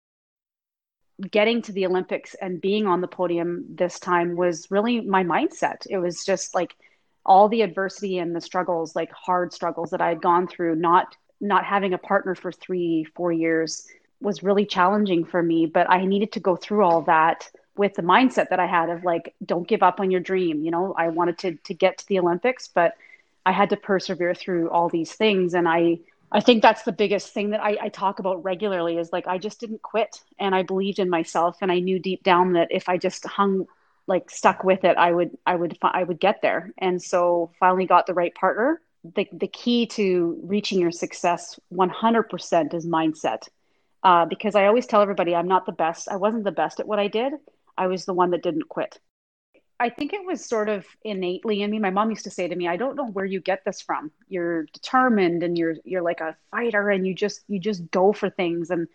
Getting 1.31 1.61
to 1.61 1.73
the 1.73 1.85
Olympics 1.85 2.35
and 2.40 2.62
being 2.62 2.87
on 2.87 3.02
the 3.02 3.09
podium 3.09 3.66
this 3.69 4.00
time 4.00 4.35
was 4.35 4.71
really 4.71 5.02
my 5.02 5.23
mindset. 5.23 5.87
It 5.90 5.99
was 5.99 6.25
just 6.25 6.54
like 6.54 6.75
all 7.26 7.47
the 7.47 7.61
adversity 7.61 8.21
and 8.21 8.35
the 8.35 8.40
struggles, 8.40 8.97
like 8.97 9.12
hard 9.12 9.52
struggles 9.52 9.90
that 9.90 10.00
I 10.00 10.09
had 10.09 10.23
gone 10.23 10.49
through, 10.49 10.76
not 10.76 11.14
not 11.42 11.66
having 11.66 11.92
a 11.92 11.99
partner 11.99 12.35
for 12.35 12.52
three, 12.52 13.04
four 13.14 13.33
years, 13.33 13.87
was 14.23 14.43
really 14.43 14.64
challenging 14.64 15.25
for 15.25 15.43
me, 15.43 15.67
but 15.67 15.91
I 15.91 16.05
needed 16.05 16.33
to 16.33 16.41
go 16.41 16.57
through 16.57 16.85
all 16.85 17.02
that 17.02 17.50
with 17.76 17.95
the 17.95 18.02
mindset 18.02 18.50
that 18.50 18.61
I 18.61 18.67
had 18.67 18.91
of 18.91 19.05
like, 19.05 19.35
don't 19.45 19.67
give 19.67 19.83
up 19.83 20.00
on 20.00 20.11
your 20.11 20.21
dream. 20.21 20.62
You 20.62 20.71
know, 20.71 20.95
I 20.97 21.09
wanted 21.09 21.38
to 21.38 21.55
to 21.57 21.75
get 21.75 21.99
to 21.99 22.09
the 22.09 22.19
Olympics, 22.19 22.69
but 22.69 22.95
I 23.45 23.52
had 23.52 23.71
to 23.71 23.76
persevere 23.76 24.35
through 24.35 24.71
all 24.71 24.88
these 24.88 25.12
things. 25.12 25.55
And 25.55 25.69
I 25.69 25.99
I 26.31 26.41
think 26.41 26.62
that's 26.62 26.83
the 26.83 26.93
biggest 26.93 27.33
thing 27.35 27.50
that 27.50 27.62
I, 27.62 27.76
I 27.83 27.88
talk 27.88 28.19
about 28.19 28.43
regularly 28.43 28.97
is 28.99 29.12
like 29.12 29.26
I 29.26 29.38
just 29.38 29.61
didn't 29.61 29.83
quit 29.83 30.23
and 30.38 30.55
I 30.55 30.62
believed 30.62 30.99
in 30.99 31.11
myself 31.11 31.59
and 31.61 31.71
I 31.71 31.79
knew 31.81 31.99
deep 31.99 32.23
down 32.23 32.55
that 32.55 32.69
if 32.71 32.88
I 32.88 32.97
just 32.97 33.26
hung 33.26 33.67
like 34.07 34.31
stuck 34.31 34.64
with 34.64 34.85
it, 34.85 34.97
I 34.97 35.12
would 35.12 35.37
I 35.47 35.57
would 35.57 35.79
I 35.83 36.05
would 36.05 36.21
get 36.21 36.43
there. 36.43 36.73
And 36.79 37.02
so 37.02 37.50
finally 37.59 37.87
got 37.87 38.07
the 38.07 38.14
right 38.14 38.35
partner. 38.35 38.81
The 39.14 39.29
the 39.33 39.49
key 39.49 39.87
to 39.88 40.38
reaching 40.43 40.81
your 40.81 40.93
success 40.93 41.59
100% 41.73 42.75
is 42.75 42.87
mindset 42.87 43.49
uh, 44.03 44.27
because 44.27 44.55
I 44.55 44.67
always 44.67 44.87
tell 44.87 45.03
everybody 45.03 45.35
I'm 45.35 45.49
not 45.49 45.67
the 45.67 45.73
best. 45.73 46.09
I 46.09 46.17
wasn't 46.17 46.45
the 46.45 46.53
best 46.53 46.81
at 46.81 46.87
what 46.87 46.99
I 46.99 47.09
did. 47.09 47.35
I 47.77 47.87
was 47.87 48.05
the 48.05 48.15
one 48.15 48.31
that 48.31 48.43
didn't 48.43 48.69
quit. 48.69 48.99
I 49.81 49.89
think 49.91 50.13
it 50.13 50.25
was 50.25 50.45
sort 50.45 50.69
of 50.69 50.87
innately 51.03 51.63
in 51.63 51.71
me. 51.71 51.81
My 51.81 51.91
mom 51.91 52.11
used 52.11 52.25
to 52.25 52.31
say 52.31 52.47
to 52.47 52.55
me, 52.55 52.69
"I 52.69 52.77
don't 52.77 52.97
know 52.97 53.09
where 53.09 53.25
you 53.25 53.41
get 53.41 53.65
this 53.65 53.81
from. 53.81 54.13
You're 54.29 54.65
determined 54.73 55.43
and 55.43 55.59
you're 55.59 55.77
you're 55.85 56.03
like 56.03 56.21
a 56.21 56.37
fighter 56.51 56.89
and 56.91 57.07
you 57.07 57.15
just 57.15 57.43
you 57.49 57.59
just 57.59 57.91
go 57.91 58.13
for 58.13 58.31
things." 58.31 58.71
And 58.71 58.87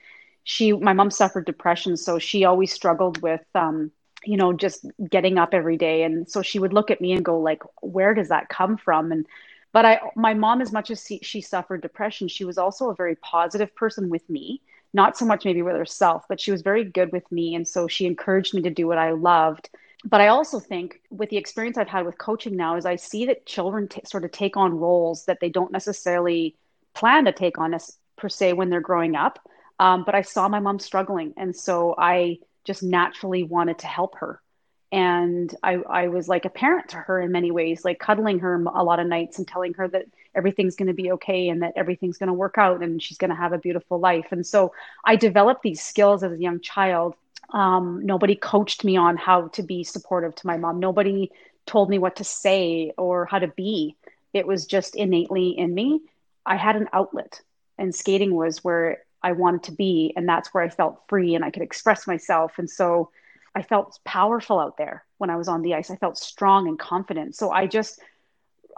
she, 0.44 0.72
my 0.72 0.94
mom 0.94 1.12
suffered 1.12 1.46
depression, 1.46 1.98
so 1.98 2.20
she 2.20 2.46
always 2.46 2.72
struggled 2.72 3.22
with, 3.22 3.44
um, 3.54 3.92
you 4.24 4.38
know, 4.38 4.54
just 4.54 4.86
getting 5.10 5.38
up 5.38 5.54
every 5.54 5.76
day. 5.76 6.04
And 6.04 6.30
so 6.32 6.42
she 6.42 6.58
would 6.58 6.72
look 6.72 6.90
at 6.90 7.02
me 7.02 7.12
and 7.12 7.26
go, 7.26 7.38
like, 7.40 7.64
"Where 7.82 8.14
does 8.14 8.30
that 8.30 8.48
come 8.50 8.78
from?" 8.78 9.12
And 9.12 9.26
but 9.74 9.86
I, 9.86 10.00
my 10.16 10.34
mom, 10.34 10.62
as 10.62 10.72
much 10.72 10.90
as 10.90 11.06
she, 11.06 11.20
she 11.22 11.42
suffered 11.42 11.82
depression, 11.82 12.30
she 12.30 12.46
was 12.46 12.58
also 12.58 12.90
a 12.90 12.96
very 12.96 13.16
positive 13.18 13.76
person 13.76 14.10
with 14.10 14.28
me 14.30 14.62
not 14.98 15.18
so 15.18 15.26
much 15.26 15.46
maybe 15.46 15.62
with 15.62 15.78
herself, 15.78 16.26
but 16.28 16.42
she 16.42 16.52
was 16.52 16.62
very 16.62 16.84
good 16.84 17.14
with 17.14 17.32
me. 17.32 17.56
And 17.56 17.66
so 17.66 17.88
she 17.88 18.06
encouraged 18.06 18.54
me 18.54 18.64
to 18.64 18.70
do 18.70 18.88
what 18.88 18.98
I 18.98 19.12
loved. 19.12 19.70
But 20.04 20.22
I 20.22 20.28
also 20.28 20.60
think 20.60 21.00
with 21.10 21.30
the 21.30 21.38
experience 21.38 21.78
I've 21.78 21.88
had 21.88 22.06
with 22.06 22.18
coaching 22.18 22.58
now 22.58 22.76
is 22.76 22.86
I 22.86 22.98
see 22.98 23.28
that 23.28 23.46
children 23.46 23.88
t- 23.88 24.02
sort 24.06 24.26
of 24.26 24.32
take 24.32 24.58
on 24.58 24.78
roles 24.78 25.26
that 25.26 25.40
they 25.40 25.50
don't 25.50 25.72
necessarily 25.72 26.56
plan 26.94 27.26
to 27.26 27.32
take 27.32 27.58
on 27.58 27.74
as, 27.74 27.96
per 28.18 28.28
se 28.28 28.54
when 28.54 28.70
they're 28.70 28.82
growing 28.82 29.16
up. 29.16 29.40
Um, 29.80 30.04
but 30.04 30.16
I 30.16 30.24
saw 30.24 30.48
my 30.50 30.60
mom 30.60 30.80
struggling. 30.80 31.34
And 31.38 31.56
so 31.56 31.94
I 31.98 32.40
just 32.64 32.82
naturally 32.84 33.44
wanted 33.44 33.80
to 33.80 33.88
help 33.88 34.18
her 34.18 34.42
and 34.92 35.54
I, 35.64 35.76
I 35.90 36.08
was 36.08 36.30
like 36.30 36.46
a 36.46 36.50
parent 36.50 36.90
to 36.90 36.98
her 36.98 37.20
in 37.20 37.32
many 37.32 37.52
ways 37.52 37.84
like 37.84 38.00
cuddling 38.00 38.40
her 38.40 38.56
a 38.56 38.84
lot 38.84 39.00
of 39.00 39.08
nights 39.08 39.38
and 39.38 39.48
telling 39.48 39.74
her 39.74 39.88
that 39.90 40.06
everything's 40.34 40.76
going 40.76 40.88
to 40.88 40.94
be 40.94 41.12
okay 41.14 41.50
and 41.50 41.62
that 41.62 41.74
everything's 41.76 42.18
going 42.18 42.28
to 42.28 42.34
work 42.34 42.58
out 42.58 42.82
and 42.82 43.02
she's 43.02 43.18
going 43.18 43.30
to 43.30 43.36
have 43.36 43.52
a 43.52 43.58
beautiful 43.58 44.00
life. 44.00 44.28
And 44.32 44.46
so 44.46 44.74
i 45.04 45.16
developed 45.16 45.62
these 45.62 45.82
skills 45.82 46.24
as 46.24 46.32
a 46.32 46.42
young 46.42 46.62
child. 46.62 47.16
Um, 47.52 48.06
nobody 48.06 48.36
coached 48.36 48.84
me 48.84 48.96
on 48.96 49.18
how 49.18 49.50
to 49.50 49.64
be 49.64 49.84
supportive 49.84 50.36
to 50.36 50.48
my 50.48 50.58
mom. 50.58 50.80
Nobody 50.80 51.32
told 51.66 51.90
me 51.90 52.00
what 52.00 52.18
to 52.18 52.24
say 52.24 52.94
or 52.98 53.26
how 53.26 53.40
to 53.40 53.48
be. 53.48 53.96
It 54.34 54.48
was 54.48 54.66
just 54.66 54.96
innately 54.96 55.50
in 55.50 55.74
me. 55.74 56.02
I 56.46 56.56
had 56.56 56.78
an 56.78 56.88
outlet 56.94 57.42
and 57.78 57.94
skating 57.94 58.34
was 58.34 58.64
where 58.64 59.04
i 59.22 59.34
wanted 59.34 59.64
to 59.64 59.72
be 59.72 60.14
and 60.16 60.30
that's 60.30 60.54
where 60.54 60.64
i 60.64 60.70
felt 60.70 61.02
free 61.10 61.36
and 61.36 61.44
i 61.44 61.50
could 61.52 61.64
express 61.64 62.08
myself. 62.08 62.54
And 62.58 62.70
so 62.70 63.10
I 63.58 63.64
felt 63.64 64.00
powerful 64.06 64.60
out 64.60 64.78
there 64.78 65.04
when 65.18 65.32
I 65.32 65.36
was 65.36 65.48
on 65.48 65.64
the 65.64 65.74
ice. 65.74 65.90
I 65.90 65.96
felt 65.96 66.16
strong 66.16 66.68
and 66.68 66.78
confident. 66.78 67.36
So 67.36 67.50
I 67.50 67.66
just 67.66 68.00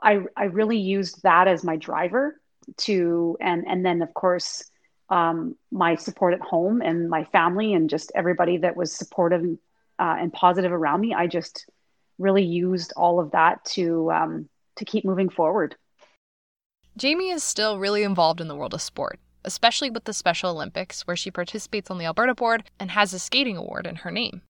I 0.02 0.22
I 0.38 0.46
really 0.46 0.78
used 0.78 1.22
that 1.24 1.50
as 1.50 1.66
my 1.66 1.76
driver 1.76 2.40
to 2.78 3.36
and 3.42 3.66
and 3.68 3.86
then 3.86 4.02
of 4.02 4.14
course 4.14 4.64
um, 5.10 5.58
my 5.70 5.96
support 5.96 6.34
at 6.34 6.40
home 6.40 6.82
and 6.82 7.10
my 7.10 7.26
family 7.26 7.74
and 7.74 7.90
just 7.90 8.14
everybody 8.16 8.56
that 8.58 8.78
was 8.78 8.94
supportive 8.94 9.44
uh, 9.98 10.16
and 10.18 10.32
positive 10.32 10.72
around 10.72 11.02
me. 11.02 11.14
I 11.14 11.28
just 11.28 11.70
really 12.18 12.46
used 12.46 12.94
all 12.96 13.20
of 13.20 13.32
that 13.32 13.66
to 13.76 14.10
um, 14.14 14.50
to 14.78 14.86
keep 14.86 15.04
moving 15.04 15.28
forward. 15.28 15.76
Jamie 16.96 17.32
is 17.32 17.44
still 17.44 17.80
really 17.80 18.04
involved 18.04 18.40
in 18.40 18.48
the 18.48 18.56
world 18.56 18.74
of 18.74 18.82
sport, 18.82 19.20
especially 19.44 19.90
with 19.90 20.06
the 20.06 20.14
Special 20.14 20.52
Olympics, 20.52 21.06
where 21.06 21.18
she 21.18 21.32
participates 21.32 21.92
on 21.92 21.98
the 21.98 22.06
Alberta 22.06 22.34
board 22.34 22.64
and 22.80 22.92
has 22.92 23.14
a 23.14 23.20
skating 23.20 23.58
award 23.58 23.86
in 23.86 23.98
her 23.98 24.12
name. 24.12 24.42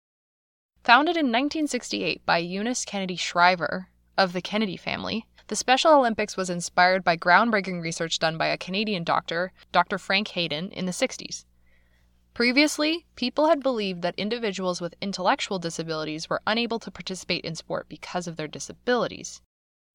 Founded 0.89 1.17
in 1.17 1.27
1968 1.27 2.25
by 2.25 2.39
Eunice 2.39 2.83
Kennedy 2.83 3.15
Shriver 3.15 3.89
of 4.17 4.33
the 4.33 4.41
Kennedy 4.41 4.75
family, 4.75 5.27
the 5.45 5.55
Special 5.55 5.93
Olympics 5.93 6.35
was 6.35 6.49
inspired 6.49 7.03
by 7.03 7.15
groundbreaking 7.15 7.79
research 7.79 8.17
done 8.17 8.39
by 8.39 8.47
a 8.47 8.57
Canadian 8.57 9.03
doctor, 9.03 9.51
Dr. 9.71 9.99
Frank 9.99 10.29
Hayden, 10.29 10.71
in 10.71 10.87
the 10.87 10.91
60s. 10.91 11.45
Previously, 12.33 13.05
people 13.15 13.49
had 13.49 13.61
believed 13.61 14.01
that 14.01 14.15
individuals 14.17 14.81
with 14.81 14.95
intellectual 14.99 15.59
disabilities 15.59 16.27
were 16.27 16.41
unable 16.47 16.79
to 16.79 16.89
participate 16.89 17.45
in 17.45 17.53
sport 17.53 17.87
because 17.87 18.25
of 18.25 18.35
their 18.35 18.47
disabilities. 18.47 19.43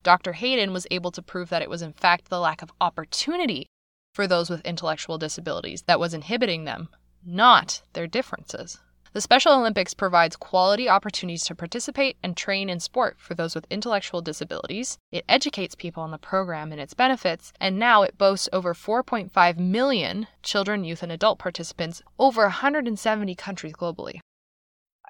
Dr. 0.05 0.35
Hayden 0.35 0.73
was 0.73 0.87
able 0.93 1.11
to 1.11 1.23
prove 1.23 1.49
that 1.49 1.63
it 1.63 1.69
was 1.69 1.83
in 1.83 1.93
fact 1.93 2.29
the 2.29 2.39
lack 2.39 2.63
of 2.63 2.71
opportunity 2.81 3.67
for 4.13 4.29
those 4.29 4.49
with 4.49 4.65
intellectual 4.65 5.19
disabilities 5.19 5.83
that 5.89 5.99
was 5.99 6.15
inhibiting 6.15 6.67
them, 6.67 6.89
not 7.27 7.83
their 7.95 8.07
differences. 8.07 8.79
The 9.15 9.21
Special 9.21 9.53
Olympics 9.53 9.95
provides 9.95 10.35
quality 10.35 10.89
opportunities 10.89 11.45
to 11.45 11.55
participate 11.55 12.17
and 12.21 12.37
train 12.37 12.69
in 12.69 12.81
sport 12.81 13.15
for 13.21 13.35
those 13.35 13.55
with 13.55 13.65
intellectual 13.71 14.21
disabilities. 14.21 14.99
It 15.13 15.25
educates 15.29 15.77
people 15.77 16.03
on 16.03 16.11
the 16.11 16.19
program 16.19 16.73
and 16.73 16.81
its 16.81 16.95
benefits, 16.95 17.53
and 17.61 17.79
now 17.79 18.03
it 18.03 18.19
boasts 18.19 18.49
over 18.53 18.75
4.5 18.75 19.57
million 19.57 20.27
children, 20.43 20.83
youth, 20.83 21.05
and 21.05 21.13
adult 21.13 21.39
participants 21.39 22.03
over 22.19 22.43
170 22.43 23.37
countries 23.37 23.75
globally. 23.75 24.19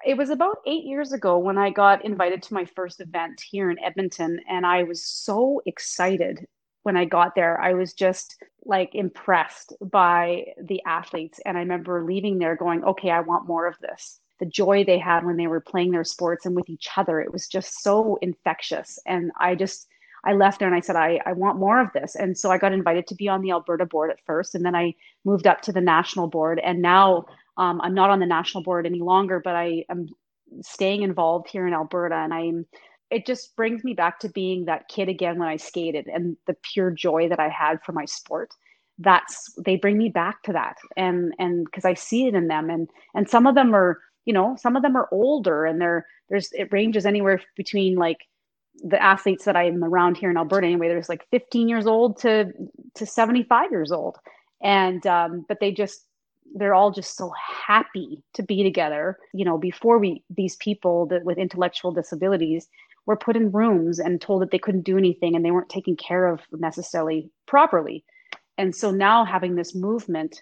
It 0.05 0.17
was 0.17 0.29
about 0.29 0.57
eight 0.67 0.83
years 0.83 1.11
ago 1.11 1.39
when 1.39 1.57
I 1.57 1.71
got 1.71 2.05
invited 2.05 2.43
to 2.43 2.53
my 2.53 2.65
first 2.65 3.01
event 3.01 3.41
here 3.41 3.71
in 3.71 3.79
Edmonton, 3.83 4.39
and 4.47 4.67
I 4.67 4.83
was 4.83 5.03
so 5.03 5.63
excited 5.65 6.45
when 6.85 6.95
I 6.95 7.05
got 7.05 7.33
there. 7.33 7.59
I 7.59 7.73
was 7.73 7.93
just 7.93 8.37
like 8.63 8.93
impressed 8.93 9.73
by 9.81 10.45
the 10.61 10.83
athletes. 10.85 11.39
And 11.43 11.57
I 11.57 11.61
remember 11.61 12.05
leaving 12.05 12.37
there 12.37 12.55
going, 12.55 12.83
okay, 12.83 13.09
I 13.09 13.21
want 13.21 13.47
more 13.47 13.65
of 13.65 13.75
this. 13.79 14.19
The 14.39 14.45
joy 14.45 14.83
they 14.83 14.99
had 14.99 15.25
when 15.25 15.35
they 15.35 15.47
were 15.47 15.61
playing 15.61 15.91
their 15.91 16.03
sports 16.03 16.45
and 16.45 16.55
with 16.55 16.69
each 16.69 16.87
other, 16.95 17.19
it 17.19 17.33
was 17.33 17.47
just 17.47 17.81
so 17.81 18.19
infectious. 18.21 18.99
And 19.07 19.31
I 19.39 19.55
just, 19.55 19.87
I 20.25 20.33
left 20.33 20.59
there 20.59 20.67
and 20.67 20.77
I 20.77 20.81
said, 20.81 20.95
I, 20.95 21.19
I 21.25 21.33
want 21.33 21.57
more 21.57 21.81
of 21.81 21.91
this. 21.93 22.15
And 22.15 22.37
so 22.37 22.51
I 22.51 22.59
got 22.59 22.71
invited 22.71 23.07
to 23.07 23.15
be 23.15 23.27
on 23.27 23.41
the 23.41 23.49
Alberta 23.49 23.87
board 23.87 24.11
at 24.11 24.23
first. 24.23 24.53
And 24.53 24.63
then 24.63 24.75
I 24.75 24.93
moved 25.23 25.47
up 25.47 25.61
to 25.61 25.71
the 25.71 25.81
national 25.81 26.27
board. 26.27 26.61
And 26.63 26.83
now 26.83 27.25
um, 27.57 27.81
I'm 27.81 27.95
not 27.95 28.11
on 28.11 28.19
the 28.19 28.27
national 28.27 28.63
board 28.63 28.85
any 28.85 29.01
longer, 29.01 29.41
but 29.43 29.55
I 29.55 29.85
am 29.89 30.07
staying 30.61 31.01
involved 31.01 31.49
here 31.49 31.65
in 31.65 31.73
Alberta. 31.73 32.15
And 32.15 32.31
I'm 32.31 32.67
it 33.09 33.25
just 33.25 33.55
brings 33.55 33.83
me 33.83 33.93
back 33.93 34.19
to 34.19 34.29
being 34.29 34.65
that 34.65 34.87
kid 34.87 35.09
again 35.09 35.37
when 35.39 35.47
I 35.47 35.57
skated 35.57 36.07
and 36.07 36.37
the 36.47 36.55
pure 36.73 36.91
joy 36.91 37.29
that 37.29 37.39
I 37.39 37.49
had 37.49 37.81
for 37.83 37.91
my 37.91 38.05
sport. 38.05 38.53
That's 38.97 39.53
they 39.63 39.75
bring 39.75 39.97
me 39.97 40.09
back 40.09 40.41
to 40.43 40.53
that. 40.53 40.77
And 40.97 41.33
and 41.37 41.65
because 41.65 41.85
I 41.85 41.93
see 41.93 42.27
it 42.27 42.35
in 42.35 42.47
them 42.47 42.69
and 42.69 42.89
and 43.13 43.29
some 43.29 43.45
of 43.45 43.55
them 43.55 43.75
are, 43.75 43.99
you 44.25 44.33
know, 44.33 44.55
some 44.59 44.75
of 44.75 44.81
them 44.81 44.95
are 44.95 45.09
older 45.11 45.65
and 45.65 45.79
they're 45.79 46.05
there's 46.29 46.51
it 46.53 46.71
ranges 46.71 47.05
anywhere 47.05 47.41
between 47.55 47.95
like 47.95 48.19
the 48.83 49.01
athletes 49.01 49.45
that 49.45 49.55
I'm 49.55 49.83
around 49.83 50.17
here 50.17 50.29
in 50.29 50.37
Alberta 50.37 50.67
anyway, 50.67 50.87
there's 50.87 51.09
like 51.09 51.27
15 51.31 51.69
years 51.69 51.87
old 51.87 52.17
to 52.19 52.51
to 52.95 53.05
75 53.05 53.71
years 53.71 53.91
old. 53.91 54.17
And 54.61 55.05
um, 55.05 55.45
but 55.47 55.59
they 55.59 55.71
just 55.71 56.05
they're 56.55 56.73
all 56.73 56.91
just 56.91 57.17
so 57.17 57.31
happy 57.67 58.23
to 58.33 58.43
be 58.43 58.63
together. 58.63 59.17
You 59.33 59.45
know, 59.45 59.57
before 59.57 59.99
we 59.99 60.23
these 60.29 60.55
people 60.55 61.05
that 61.07 61.23
with 61.23 61.37
intellectual 61.37 61.91
disabilities 61.91 62.67
were 63.05 63.15
put 63.15 63.35
in 63.35 63.51
rooms 63.51 63.99
and 63.99 64.19
told 64.19 64.41
that 64.41 64.51
they 64.51 64.59
couldn't 64.59 64.85
do 64.85 64.97
anything 64.97 65.35
and 65.35 65.45
they 65.45 65.51
weren't 65.51 65.69
taken 65.69 65.95
care 65.95 66.27
of 66.27 66.41
necessarily 66.51 67.29
properly. 67.47 68.03
And 68.57 68.75
so 68.75 68.91
now 68.91 69.25
having 69.25 69.55
this 69.55 69.75
movement 69.75 70.41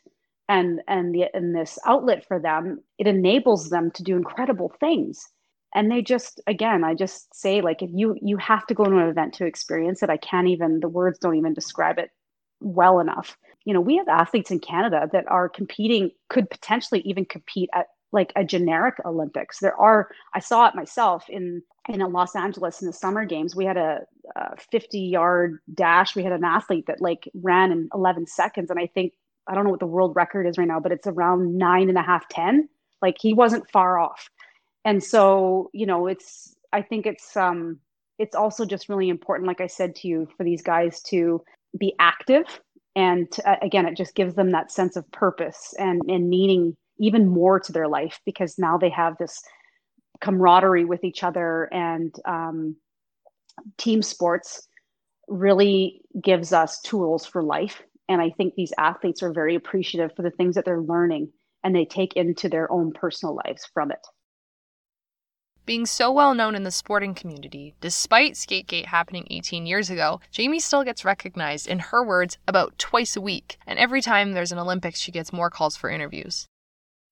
and 0.49 0.81
and 0.87 1.13
the 1.15 1.25
and 1.33 1.55
this 1.55 1.79
outlet 1.85 2.25
for 2.27 2.39
them, 2.39 2.81
it 2.97 3.07
enables 3.07 3.69
them 3.69 3.91
to 3.91 4.03
do 4.03 4.15
incredible 4.15 4.73
things. 4.79 5.29
And 5.75 5.89
they 5.89 6.01
just 6.01 6.41
again, 6.47 6.83
I 6.83 6.93
just 6.93 7.33
say 7.33 7.61
like 7.61 7.81
if 7.81 7.89
you 7.93 8.15
you 8.21 8.37
have 8.37 8.67
to 8.67 8.73
go 8.73 8.85
to 8.85 8.97
an 8.97 9.09
event 9.09 9.33
to 9.35 9.45
experience 9.45 10.03
it. 10.03 10.09
I 10.09 10.17
can't 10.17 10.47
even 10.47 10.79
the 10.79 10.89
words 10.89 11.19
don't 11.19 11.37
even 11.37 11.53
describe 11.53 11.97
it 11.97 12.11
well 12.59 12.99
enough. 12.99 13.37
You 13.65 13.73
know, 13.73 13.81
we 13.81 13.97
have 13.97 14.07
athletes 14.07 14.51
in 14.51 14.59
Canada 14.59 15.09
that 15.13 15.25
are 15.27 15.47
competing, 15.47 16.11
could 16.29 16.49
potentially 16.49 17.01
even 17.01 17.25
compete 17.25 17.69
at 17.73 17.87
like 18.13 18.31
a 18.35 18.43
generic 18.45 18.95
Olympics. 19.05 19.59
There 19.59 19.75
are, 19.75 20.09
I 20.33 20.39
saw 20.39 20.67
it 20.67 20.75
myself 20.75 21.25
in 21.29 21.61
in 21.89 21.99
Los 21.99 22.33
Angeles 22.33 22.81
in 22.81 22.87
the 22.87 22.93
summer 22.93 23.25
games. 23.25 23.57
We 23.57 23.65
had 23.65 23.75
a, 23.75 23.99
a 24.37 24.55
50 24.55 24.99
yard 24.99 25.59
dash. 25.73 26.15
We 26.15 26.23
had 26.23 26.31
an 26.31 26.45
athlete 26.45 26.85
that 26.87 27.01
like 27.01 27.27
ran 27.33 27.73
in 27.73 27.89
11 27.93 28.27
seconds, 28.27 28.69
and 28.69 28.79
I 28.79 28.87
think 28.87 29.11
I 29.47 29.55
don't 29.55 29.65
know 29.65 29.71
what 29.71 29.81
the 29.81 29.85
world 29.85 30.15
record 30.15 30.47
is 30.47 30.57
right 30.57 30.67
now, 30.67 30.79
but 30.79 30.93
it's 30.93 31.07
around 31.07 31.57
nine 31.57 31.89
and 31.89 31.97
a 31.97 32.03
half, 32.03 32.29
ten. 32.29 32.69
Like 33.01 33.17
he 33.19 33.33
wasn't 33.33 33.69
far 33.69 33.99
off. 33.99 34.29
And 34.85 35.03
so, 35.03 35.69
you 35.73 35.85
know, 35.85 36.07
it's 36.07 36.55
I 36.71 36.81
think 36.81 37.05
it's 37.05 37.35
um 37.35 37.79
it's 38.19 38.35
also 38.35 38.63
just 38.63 38.87
really 38.87 39.09
important, 39.09 39.47
like 39.47 39.59
I 39.59 39.67
said 39.67 39.95
to 39.95 40.07
you, 40.07 40.29
for 40.37 40.43
these 40.45 40.61
guys 40.61 41.01
to 41.03 41.43
be 41.77 41.95
active 41.99 42.61
and 42.95 43.27
uh, 43.45 43.55
again 43.61 43.87
it 43.87 43.97
just 43.97 44.15
gives 44.15 44.35
them 44.35 44.51
that 44.51 44.71
sense 44.71 44.95
of 44.95 45.09
purpose 45.11 45.73
and 45.79 46.01
and 46.07 46.29
meaning 46.29 46.75
even 47.03 47.27
more 47.27 47.59
to 47.59 47.71
their 47.71 47.87
life 47.87 48.19
because 48.25 48.57
now 48.57 48.77
they 48.77 48.89
have 48.89 49.17
this 49.17 49.41
camaraderie 50.21 50.85
with 50.85 51.03
each 51.03 51.23
other 51.23 51.69
and 51.73 52.15
um, 52.25 52.75
team 53.77 54.01
sports 54.01 54.67
really 55.27 56.01
gives 56.21 56.53
us 56.53 56.81
tools 56.81 57.25
for 57.25 57.43
life. 57.43 57.81
And 58.09 58.21
i 58.21 58.29
think 58.31 58.53
these 58.55 58.73
athletes 58.77 59.23
are 59.23 59.33
very 59.33 59.55
appreciative 59.55 60.11
for 60.15 60.23
the 60.23 60.31
things 60.31 60.55
that 60.55 60.65
they're 60.65 60.81
learning 60.81 61.31
and 61.63 61.73
they 61.73 61.85
take 61.85 62.13
into 62.13 62.49
their 62.49 62.71
own 62.71 62.91
personal 62.91 63.39
lives 63.45 63.65
from 63.73 63.91
it. 63.91 64.05
Being 65.65 65.85
so 65.85 66.11
well 66.11 66.33
known 66.33 66.55
in 66.55 66.63
the 66.63 66.71
sporting 66.71 67.13
community, 67.13 67.73
despite 67.79 68.33
Skategate 68.33 68.87
happening 68.87 69.25
18 69.29 69.65
years 69.65 69.89
ago, 69.89 70.19
Jamie 70.29 70.59
still 70.59 70.83
gets 70.83 71.05
recognized, 71.05 71.67
in 71.67 71.79
her 71.79 72.03
words, 72.05 72.37
about 72.49 72.77
twice 72.77 73.15
a 73.15 73.21
week, 73.21 73.57
and 73.65 73.79
every 73.79 74.01
time 74.01 74.33
there's 74.33 74.51
an 74.51 74.59
Olympics, 74.59 74.99
she 74.99 75.13
gets 75.13 75.31
more 75.31 75.49
calls 75.49 75.77
for 75.77 75.89
interviews. 75.89 76.49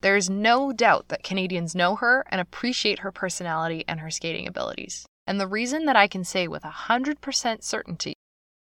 There 0.02 0.16
is 0.16 0.30
no 0.30 0.74
doubt 0.74 1.10
that 1.10 1.24
Canadians 1.24 1.76
know 1.76 1.96
her 1.96 2.26
and 2.30 2.42
appreciate 2.42 3.00
her 3.00 3.12
personality 3.12 3.86
and 3.88 4.00
her 4.00 4.10
skating 4.10 4.48
abilities. 4.48 5.06
And 5.28 5.40
the 5.40 5.48
reason 5.48 5.86
that 5.86 5.96
I 5.96 6.08
can 6.08 6.24
say 6.24 6.48
with 6.48 6.64
100% 6.64 7.64
certainty 7.64 8.14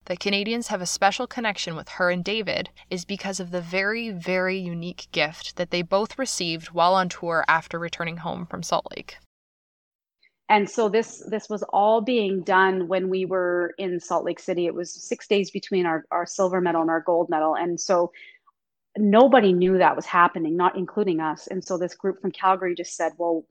that 0.04 0.20
Canadians 0.20 0.68
have 0.68 0.82
a 0.82 0.86
special 0.86 1.26
connection 1.26 1.76
with 1.76 1.88
her 1.90 2.10
and 2.10 2.22
David 2.22 2.70
is 2.90 3.04
because 3.04 3.40
of 3.40 3.50
the 3.50 3.60
very, 3.62 4.10
very 4.10 4.58
unique 4.58 5.08
gift 5.12 5.56
that 5.56 5.70
they 5.70 5.82
both 5.82 6.18
received 6.18 6.68
while 6.68 6.94
on 6.94 7.08
tour 7.08 7.44
after 7.48 7.78
returning 7.78 8.18
home 8.18 8.44
from 8.46 8.62
Salt 8.62 8.86
Lake 8.94 9.16
and 10.50 10.68
so 10.68 10.88
this 10.88 11.22
this 11.28 11.48
was 11.48 11.62
all 11.72 12.00
being 12.00 12.42
done 12.42 12.88
when 12.88 13.08
we 13.08 13.24
were 13.24 13.72
in 13.78 14.00
Salt 14.00 14.24
Lake 14.24 14.40
City. 14.40 14.66
It 14.66 14.74
was 14.74 14.92
six 14.92 15.28
days 15.28 15.48
between 15.52 15.86
our, 15.86 16.04
our 16.10 16.26
silver 16.26 16.60
medal 16.60 16.82
and 16.82 16.90
our 16.90 17.00
gold 17.00 17.30
medal, 17.30 17.54
and 17.54 17.80
so 17.80 18.10
nobody 18.98 19.52
knew 19.52 19.78
that 19.78 19.96
was 19.96 20.06
happening, 20.06 20.56
not 20.56 20.76
including 20.76 21.20
us. 21.20 21.46
And 21.48 21.64
so 21.64 21.78
this 21.78 21.94
group 21.94 22.20
from 22.20 22.32
Calgary 22.32 22.74
just 22.74 22.96
said, 22.96 23.12
"Well, 23.18 23.46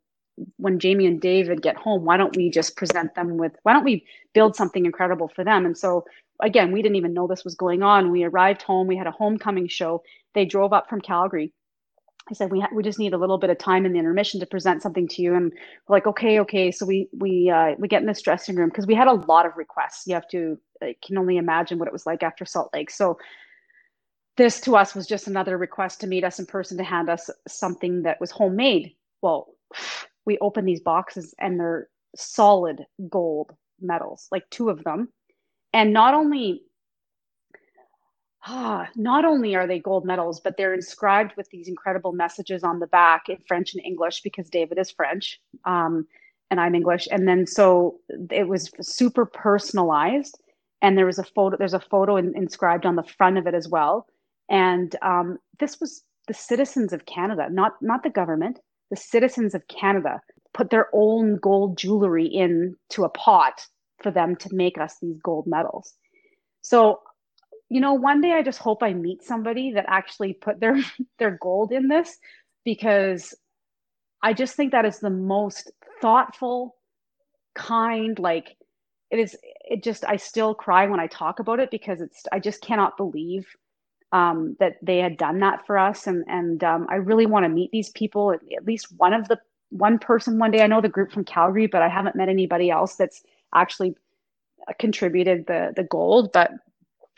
when 0.58 0.80
Jamie 0.80 1.08
and 1.08 1.22
David 1.22 1.62
get 1.62 1.76
home, 1.78 2.06
why 2.06 2.18
don't 2.18 2.36
we 2.36 2.50
just 2.50 2.78
present 2.78 3.16
them 3.16 3.38
with? 3.38 3.54
Why 3.64 3.74
don't 3.74 3.86
we 3.86 4.06
build 4.34 4.56
something 4.56 4.86
incredible 4.86 5.30
for 5.30 5.44
them?" 5.44 5.66
And 5.66 5.78
so 5.78 6.06
again, 6.42 6.72
we 6.72 6.82
didn't 6.82 6.98
even 6.98 7.14
know 7.14 7.28
this 7.28 7.46
was 7.46 7.56
going 7.56 7.84
on. 7.84 8.12
We 8.12 8.24
arrived 8.24 8.62
home. 8.64 8.88
We 8.88 8.98
had 8.98 9.08
a 9.08 9.12
homecoming 9.12 9.68
show. 9.68 10.04
They 10.36 10.46
drove 10.46 10.74
up 10.74 10.90
from 10.90 11.02
Calgary 11.02 11.54
I 12.30 12.34
said 12.34 12.52
we 12.52 12.60
ha- 12.60 12.70
we 12.74 12.84
just 12.84 13.00
need 13.00 13.14
a 13.14 13.18
little 13.18 13.38
bit 13.38 13.50
of 13.50 13.58
time 13.58 13.86
in 13.86 13.94
the 13.94 14.00
intermission 14.00 14.40
to 14.40 14.46
present 14.46 14.82
something 14.82 15.08
to 15.10 15.22
you, 15.22 15.36
and 15.36 15.52
we're 15.88 15.96
like, 15.96 16.08
okay, 16.08 16.40
okay. 16.42 16.72
So 16.72 16.86
we 16.86 17.10
we 17.18 17.50
uh, 17.50 17.76
we 17.80 17.88
get 17.88 18.02
in 18.02 18.08
this 18.08 18.22
dressing 18.22 18.56
room 18.56 18.70
because 18.70 18.88
we 18.88 18.96
had 18.96 19.08
a 19.08 19.14
lot 19.14 19.46
of 19.46 19.58
requests. 19.58 20.08
You 20.08 20.16
have 20.16 20.28
to 20.30 20.60
I 20.82 20.96
can 21.06 21.18
only 21.18 21.38
imagine 21.38 21.80
what 21.80 21.88
it 21.88 21.94
was 21.94 22.06
like 22.06 22.24
after 22.24 22.46
Salt 22.46 22.72
Lake. 22.74 22.92
So 22.92 23.18
this 24.40 24.62
to 24.62 24.78
us 24.78 24.96
was 24.96 25.06
just 25.06 25.28
another 25.28 25.58
request 25.58 26.00
to 26.00 26.08
meet 26.08 26.24
us 26.24 26.40
in 26.40 26.46
person 26.46 26.78
to 26.78 26.84
hand 26.84 27.10
us 27.10 27.30
something 27.48 28.04
that 28.04 28.22
was 28.22 28.32
homemade. 28.32 28.96
Well, 29.22 29.50
we 30.26 30.38
open 30.40 30.66
these 30.66 30.82
boxes 30.82 31.36
and 31.40 31.60
they're 31.60 31.90
solid 32.16 32.86
gold 33.10 33.52
medals, 33.82 34.28
like 34.32 34.50
two 34.50 34.70
of 34.70 34.84
them, 34.84 35.10
and 35.74 35.92
not 35.92 36.14
only 36.14 36.64
ah, 38.48 38.88
not 38.96 39.26
only 39.26 39.56
are 39.56 39.68
they 39.68 39.80
gold 39.80 40.06
medals, 40.06 40.40
but 40.40 40.56
they're 40.56 40.74
inscribed 40.74 41.34
with 41.36 41.50
these 41.50 41.68
incredible 41.68 42.14
messages 42.14 42.64
on 42.64 42.80
the 42.80 42.88
back 42.88 43.28
in 43.28 43.38
French 43.46 43.74
and 43.74 43.84
English 43.84 44.22
because 44.22 44.50
David 44.50 44.78
is 44.80 44.90
French 44.90 45.42
um, 45.66 46.08
and 46.50 46.62
I'm 46.62 46.76
English. 46.76 47.10
And 47.12 47.28
then 47.28 47.46
so 47.46 48.00
it 48.32 48.48
was 48.48 48.72
super 48.82 49.26
personalized. 49.26 50.40
And 50.82 50.98
there 50.98 51.06
was 51.06 51.20
a 51.20 51.26
photo, 51.26 51.58
there's 51.58 51.74
a 51.74 51.82
photo 51.82 52.16
in, 52.16 52.34
inscribed 52.38 52.86
on 52.86 52.96
the 52.96 53.04
front 53.04 53.38
of 53.38 53.46
it 53.46 53.54
as 53.54 53.68
well. 53.68 54.08
And 54.50 54.96
um, 55.02 55.38
this 55.60 55.80
was 55.80 56.04
the 56.28 56.34
citizens 56.34 56.94
of 56.94 57.06
Canada, 57.06 57.48
not 57.50 57.74
not 57.82 58.04
the 58.04 58.10
government, 58.10 58.60
the 58.90 58.96
citizens 58.98 59.54
of 59.54 59.68
Canada 59.68 60.22
put 60.54 60.70
their 60.70 60.88
own 60.94 61.38
gold 61.38 61.78
jewelry 61.78 62.26
into 62.26 63.04
a 63.04 63.10
pot 63.10 63.66
for 64.02 64.12
them 64.12 64.36
to 64.38 64.50
make 64.52 64.78
us 64.80 64.98
these 65.02 65.20
gold 65.20 65.46
medals. 65.48 65.94
So 66.62 67.00
you 67.70 67.80
know, 67.80 67.94
one 67.94 68.20
day 68.20 68.32
I 68.34 68.42
just 68.42 68.60
hope 68.60 68.82
I 68.82 68.94
meet 68.94 69.24
somebody 69.24 69.74
that 69.74 69.86
actually 69.88 70.34
put 70.34 70.60
their 70.60 70.78
their 71.20 71.38
gold 71.40 71.72
in 71.72 71.88
this 71.88 72.18
because 72.66 73.36
I 74.22 74.34
just 74.34 74.56
think 74.56 74.72
that 74.72 74.86
is 74.86 75.00
the 75.00 75.10
most 75.10 75.72
thoughtful, 76.02 76.76
kind, 77.56 78.18
like 78.20 78.58
it 79.12 79.20
is 79.20 79.38
it 79.70 79.84
just 79.84 80.04
I 80.06 80.18
still 80.18 80.54
cry 80.54 80.88
when 80.88 81.00
I 81.00 81.08
talk 81.08 81.40
about 81.40 81.60
it 81.60 81.72
because 81.72 82.02
it's 82.02 82.24
I 82.32 82.40
just 82.40 82.62
cannot 82.62 82.98
believe 82.98 83.48
um, 84.12 84.56
that 84.60 84.78
they 84.82 84.98
had 85.00 85.18
done 85.18 85.40
that 85.40 85.66
for 85.66 85.78
us. 85.78 86.08
And 86.08 86.24
and 86.28 86.64
um, 86.64 86.88
I 86.90 86.96
really 86.96 87.26
want 87.26 87.46
to 87.46 87.50
meet 87.50 87.72
these 87.72 87.90
people 87.90 88.32
at, 88.32 88.42
least 88.66 88.88
one 88.98 89.14
of 89.14 89.28
the 89.28 89.40
one 89.70 90.00
person 90.00 90.40
one 90.40 90.52
day. 90.52 90.62
I 90.62 90.68
know 90.68 90.82
the 90.82 90.90
group 90.90 91.12
from 91.12 91.26
Calgary 91.26 91.68
but 91.68 91.82
I 91.82 91.90
haven't 91.90 92.16
met 92.16 92.30
anybody 92.30 92.70
else 92.72 92.96
that's 92.96 93.24
actually 93.54 93.96
contributed 94.80 95.48
the 95.48 95.74
the 95.76 95.84
gold 95.84 96.32
but 96.34 96.52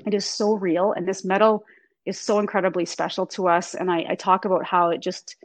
it 0.06 0.14
is 0.14 0.26
so 0.26 0.54
real. 0.54 0.94
And 0.94 1.08
this 1.08 1.24
medal 1.24 1.66
is 2.06 2.20
so 2.20 2.40
incredibly 2.40 2.86
special 2.86 3.26
to 3.28 3.48
us. 3.48 3.76
And 3.76 3.92
I, 3.92 4.06
I 4.10 4.16
talk 4.16 4.46
about 4.46 4.66
how 4.66 4.90
it 4.90 5.02
just 5.02 5.36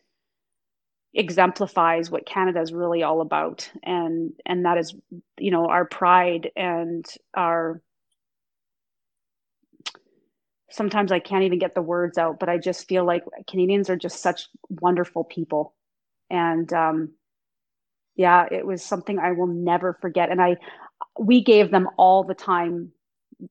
exemplifies 1.15 2.11
what 2.11 2.27
canada 2.27 2.61
is 2.61 2.73
really 2.73 3.03
all 3.03 3.21
about. 3.21 3.71
And 3.83 4.33
and 4.45 4.65
that 4.65 4.79
is 4.79 4.95
you 5.39 5.51
know 5.51 5.69
our 5.69 5.85
pride 5.85 6.51
and 6.57 7.05
our 7.35 7.81
sometimes 10.71 11.13
i 11.13 11.19
can't 11.19 11.45
even 11.45 11.59
get 11.59 11.75
the 11.75 11.83
words 11.83 12.19
out 12.19 12.41
but 12.41 12.49
i 12.49 12.59
just 12.59 12.89
feel 12.89 13.05
like 13.07 13.25
canadians 13.49 13.91
are 13.91 13.97
just 13.97 14.23
such 14.23 14.49
wonderful 14.69 15.25
people. 15.25 15.75
And 16.31 16.73
um 16.73 17.13
yeah 18.17 18.47
it 18.51 18.67
was 18.67 18.85
something 18.85 19.19
i 19.19 19.33
will 19.33 19.47
never 19.49 19.99
forget. 20.01 20.31
And 20.31 20.41
i 20.43 20.57
we 21.21 21.43
gave 21.43 21.71
them 21.71 21.89
all 21.99 22.25
the 22.25 22.35
time 22.35 22.93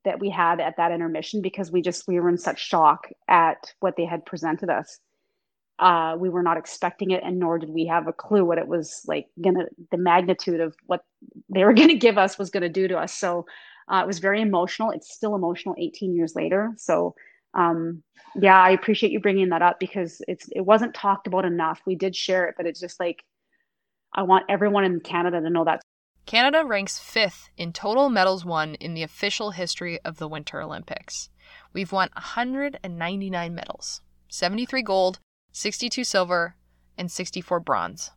that 0.05 0.19
we 0.19 0.29
had 0.29 0.59
at 0.61 0.77
that 0.77 0.91
intermission 0.91 1.41
because 1.41 1.71
we 1.71 1.81
just 1.81 2.07
we 2.07 2.19
were 2.19 2.29
in 2.29 2.37
such 2.37 2.59
shock 2.59 3.07
at 3.27 3.73
what 3.81 3.95
they 3.97 4.05
had 4.05 4.25
presented 4.25 4.69
us. 4.69 4.99
Uh, 5.79 6.15
we 6.19 6.29
were 6.29 6.43
not 6.43 6.57
expecting 6.57 7.11
it 7.11 7.23
and 7.23 7.39
nor 7.39 7.59
did 7.59 7.69
we 7.69 7.85
have 7.85 8.07
a 8.07 8.13
clue 8.13 8.45
what 8.45 8.57
it 8.57 8.67
was 8.67 9.01
like 9.07 9.27
gonna 9.43 9.65
the 9.91 9.97
magnitude 9.97 10.61
of 10.61 10.75
what 10.87 11.01
they 11.53 11.63
were 11.65 11.73
gonna 11.81 11.95
give 11.95 12.17
us 12.17 12.37
was 12.37 12.49
gonna 12.49 12.69
do 12.69 12.87
to 12.87 12.97
us. 12.97 13.13
So 13.13 13.45
uh, 13.91 14.01
it 14.03 14.07
was 14.07 14.19
very 14.19 14.41
emotional 14.41 14.91
it's 14.91 15.13
still 15.13 15.35
emotional 15.35 15.75
18 15.77 16.15
years 16.15 16.35
later 16.35 16.71
so 16.77 17.15
um, 17.53 18.03
yeah 18.35 18.61
i 18.61 18.71
appreciate 18.71 19.11
you 19.11 19.19
bringing 19.19 19.49
that 19.49 19.61
up 19.61 19.79
because 19.79 20.21
it's 20.27 20.47
it 20.51 20.61
wasn't 20.61 20.93
talked 20.93 21.27
about 21.27 21.45
enough 21.45 21.81
we 21.85 21.95
did 21.95 22.15
share 22.15 22.47
it 22.47 22.55
but 22.57 22.65
it's 22.65 22.79
just 22.79 22.99
like 22.99 23.23
i 24.13 24.23
want 24.23 24.45
everyone 24.49 24.83
in 24.83 24.99
canada 24.99 25.39
to 25.41 25.49
know 25.49 25.63
that 25.63 25.81
Canada 26.25 26.65
ranks 26.65 26.97
fifth 26.97 27.49
in 27.55 27.71
total 27.71 28.09
medals 28.09 28.43
won 28.43 28.73
in 28.75 28.95
the 28.95 29.03
official 29.03 29.51
history 29.51 29.99
of 30.03 30.17
the 30.17 30.27
Winter 30.27 30.59
Olympics. 30.59 31.29
We've 31.71 31.91
won 31.91 32.09
199 32.13 33.53
medals 33.53 34.01
73 34.29 34.81
gold, 34.81 35.19
62 35.51 36.03
silver, 36.03 36.55
and 36.97 37.11
64 37.11 37.59
bronze. 37.59 38.11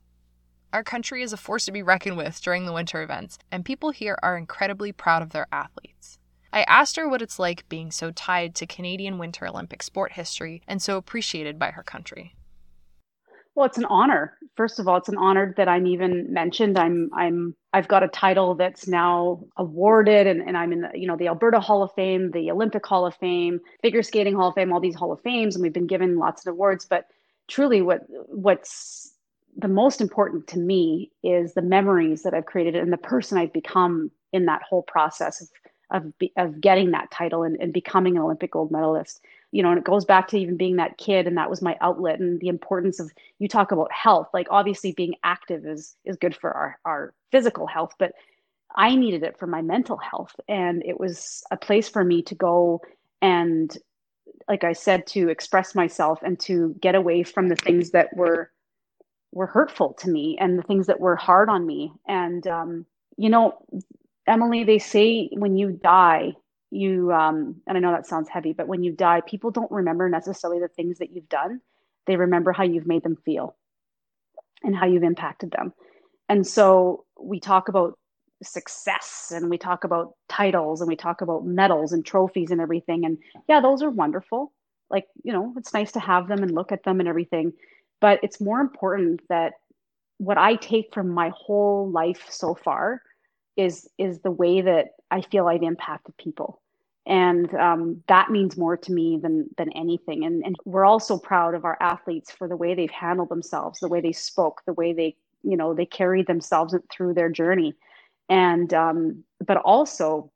Our 0.72 0.84
country 0.84 1.22
is 1.22 1.32
a 1.32 1.38
force 1.38 1.64
to 1.64 1.72
be 1.72 1.82
reckoned 1.82 2.18
with 2.18 2.42
during 2.42 2.66
the 2.66 2.72
winter 2.74 3.02
events, 3.02 3.38
and 3.50 3.64
people 3.64 3.90
here 3.90 4.18
are 4.22 4.36
incredibly 4.36 4.92
proud 4.92 5.22
of 5.22 5.30
their 5.30 5.46
athletes. 5.50 6.18
I 6.52 6.62
asked 6.62 6.96
her 6.96 7.08
what 7.08 7.22
it's 7.22 7.38
like 7.38 7.68
being 7.68 7.90
so 7.90 8.10
tied 8.10 8.54
to 8.56 8.66
Canadian 8.66 9.18
Winter 9.18 9.46
Olympic 9.46 9.82
sport 9.82 10.12
history 10.12 10.62
and 10.66 10.80
so 10.80 10.96
appreciated 10.96 11.58
by 11.58 11.70
her 11.70 11.82
country. 11.82 12.34
Well, 13.54 13.66
it's 13.66 13.78
an 13.78 13.86
honor. 13.86 14.38
First 14.56 14.78
of 14.78 14.86
all, 14.86 14.96
it's 14.96 15.08
an 15.08 15.16
honor 15.16 15.52
that 15.56 15.68
I'm 15.68 15.86
even 15.86 16.32
mentioned. 16.32 16.78
I'm 16.78 17.10
I'm 17.12 17.56
I've 17.72 17.88
got 17.88 18.04
a 18.04 18.08
title 18.08 18.54
that's 18.54 18.86
now 18.86 19.44
awarded 19.56 20.26
and, 20.26 20.40
and 20.42 20.56
I'm 20.56 20.72
in 20.72 20.82
the, 20.82 20.90
you 20.94 21.08
know, 21.08 21.16
the 21.16 21.28
Alberta 21.28 21.60
Hall 21.60 21.82
of 21.82 21.92
Fame, 21.94 22.30
the 22.30 22.50
Olympic 22.50 22.86
Hall 22.86 23.04
of 23.04 23.16
Fame, 23.16 23.60
Figure 23.82 24.02
Skating 24.02 24.36
Hall 24.36 24.50
of 24.50 24.54
Fame, 24.54 24.72
all 24.72 24.80
these 24.80 24.94
Hall 24.94 25.12
of 25.12 25.20
Fames, 25.22 25.56
and 25.56 25.62
we've 25.62 25.72
been 25.72 25.88
given 25.88 26.18
lots 26.18 26.46
of 26.46 26.52
awards. 26.52 26.84
But 26.84 27.06
truly 27.48 27.82
what 27.82 28.02
what's 28.28 29.07
the 29.58 29.68
most 29.68 30.00
important 30.00 30.46
to 30.48 30.58
me 30.58 31.10
is 31.22 31.54
the 31.54 31.62
memories 31.62 32.22
that 32.22 32.32
I've 32.32 32.46
created 32.46 32.76
and 32.76 32.92
the 32.92 32.96
person 32.96 33.36
I've 33.36 33.52
become 33.52 34.10
in 34.32 34.46
that 34.46 34.62
whole 34.62 34.82
process 34.82 35.40
of 35.42 35.48
of, 35.90 36.12
of 36.36 36.60
getting 36.60 36.90
that 36.90 37.10
title 37.10 37.44
and, 37.44 37.56
and 37.58 37.72
becoming 37.72 38.16
an 38.16 38.22
Olympic 38.22 38.50
gold 38.50 38.70
medalist 38.70 39.22
you 39.50 39.62
know, 39.62 39.70
and 39.70 39.78
it 39.78 39.84
goes 39.84 40.04
back 40.04 40.28
to 40.28 40.38
even 40.38 40.56
being 40.56 40.76
that 40.76 40.98
kid 40.98 41.26
and 41.26 41.36
that 41.38 41.48
was 41.48 41.62
my 41.62 41.76
outlet 41.80 42.20
and 42.20 42.40
the 42.40 42.48
importance 42.48 43.00
of 43.00 43.10
you 43.38 43.48
talk 43.48 43.72
about 43.72 43.90
health. 43.90 44.28
Like 44.34 44.46
obviously 44.50 44.92
being 44.92 45.14
active 45.24 45.66
is 45.66 45.96
is 46.04 46.16
good 46.16 46.36
for 46.36 46.52
our, 46.52 46.78
our 46.84 47.14
physical 47.32 47.66
health, 47.66 47.94
but 47.98 48.12
I 48.76 48.94
needed 48.94 49.22
it 49.22 49.38
for 49.38 49.46
my 49.46 49.62
mental 49.62 49.96
health. 49.96 50.38
And 50.48 50.82
it 50.84 51.00
was 51.00 51.42
a 51.50 51.56
place 51.56 51.88
for 51.88 52.04
me 52.04 52.22
to 52.22 52.34
go 52.34 52.82
and 53.22 53.76
like 54.48 54.64
I 54.64 54.72
said, 54.72 55.06
to 55.08 55.28
express 55.28 55.74
myself 55.74 56.20
and 56.22 56.38
to 56.40 56.74
get 56.80 56.94
away 56.94 57.22
from 57.22 57.48
the 57.48 57.56
things 57.56 57.90
that 57.90 58.16
were 58.16 58.50
were 59.32 59.46
hurtful 59.46 59.94
to 60.00 60.10
me 60.10 60.36
and 60.40 60.58
the 60.58 60.62
things 60.62 60.86
that 60.86 61.00
were 61.00 61.16
hard 61.16 61.48
on 61.48 61.66
me. 61.66 61.92
And 62.06 62.46
um, 62.46 62.86
you 63.16 63.28
know, 63.28 63.58
Emily, 64.26 64.64
they 64.64 64.78
say 64.78 65.28
when 65.32 65.56
you 65.56 65.72
die, 65.72 66.32
you 66.70 67.12
um 67.12 67.56
and 67.66 67.76
i 67.76 67.80
know 67.80 67.92
that 67.92 68.06
sounds 68.06 68.28
heavy 68.28 68.52
but 68.52 68.68
when 68.68 68.82
you 68.82 68.92
die 68.92 69.22
people 69.26 69.50
don't 69.50 69.70
remember 69.70 70.08
necessarily 70.08 70.60
the 70.60 70.68
things 70.68 70.98
that 70.98 71.10
you've 71.12 71.28
done. 71.28 71.60
They 72.06 72.16
remember 72.16 72.52
how 72.52 72.64
you've 72.64 72.86
made 72.86 73.02
them 73.02 73.16
feel 73.24 73.56
and 74.62 74.74
how 74.74 74.86
you've 74.86 75.02
impacted 75.02 75.50
them. 75.50 75.74
And 76.28 76.46
so 76.46 77.04
we 77.20 77.38
talk 77.38 77.68
about 77.68 77.98
success 78.42 79.30
and 79.34 79.50
we 79.50 79.58
talk 79.58 79.84
about 79.84 80.14
titles 80.28 80.80
and 80.80 80.88
we 80.88 80.96
talk 80.96 81.20
about 81.20 81.44
medals 81.44 81.92
and 81.92 82.04
trophies 82.04 82.50
and 82.50 82.60
everything. 82.60 83.04
And 83.04 83.18
yeah 83.48 83.60
those 83.60 83.82
are 83.82 83.90
wonderful. 83.90 84.52
Like 84.90 85.06
you 85.22 85.32
know 85.32 85.54
it's 85.56 85.74
nice 85.74 85.92
to 85.92 86.00
have 86.00 86.28
them 86.28 86.42
and 86.42 86.54
look 86.54 86.72
at 86.72 86.84
them 86.84 87.00
and 87.00 87.08
everything 87.08 87.52
but 88.00 88.20
it's 88.22 88.40
more 88.40 88.60
important 88.60 89.20
that 89.28 89.54
what 90.18 90.38
i 90.38 90.54
take 90.56 90.92
from 90.92 91.08
my 91.08 91.30
whole 91.34 91.90
life 91.90 92.26
so 92.28 92.54
far 92.54 93.02
is 93.58 93.88
is 93.98 94.20
the 94.20 94.30
way 94.30 94.62
that 94.62 94.92
I 95.10 95.20
feel 95.20 95.48
I've 95.48 95.62
impacted 95.62 96.16
people. 96.16 96.62
And 97.06 97.52
um, 97.54 98.02
that 98.06 98.30
means 98.30 98.56
more 98.56 98.76
to 98.76 98.92
me 98.92 99.18
than 99.20 99.48
than 99.58 99.72
anything. 99.72 100.24
And, 100.24 100.44
and 100.44 100.56
we're 100.64 100.84
also 100.84 101.18
proud 101.18 101.54
of 101.54 101.64
our 101.64 101.76
athletes 101.80 102.30
for 102.30 102.48
the 102.48 102.56
way 102.56 102.74
they've 102.74 102.90
handled 102.90 103.30
themselves, 103.30 103.80
the 103.80 103.88
way 103.88 104.00
they 104.00 104.12
spoke, 104.12 104.62
the 104.66 104.74
way 104.74 104.92
they, 104.92 105.16
you 105.42 105.56
know, 105.56 105.74
they 105.74 105.86
carried 105.86 106.26
themselves 106.26 106.74
through 106.92 107.14
their 107.14 107.30
journey. 107.30 107.74
And 108.28 108.72
um, 108.72 109.24
but 109.44 109.56
also 109.58 110.30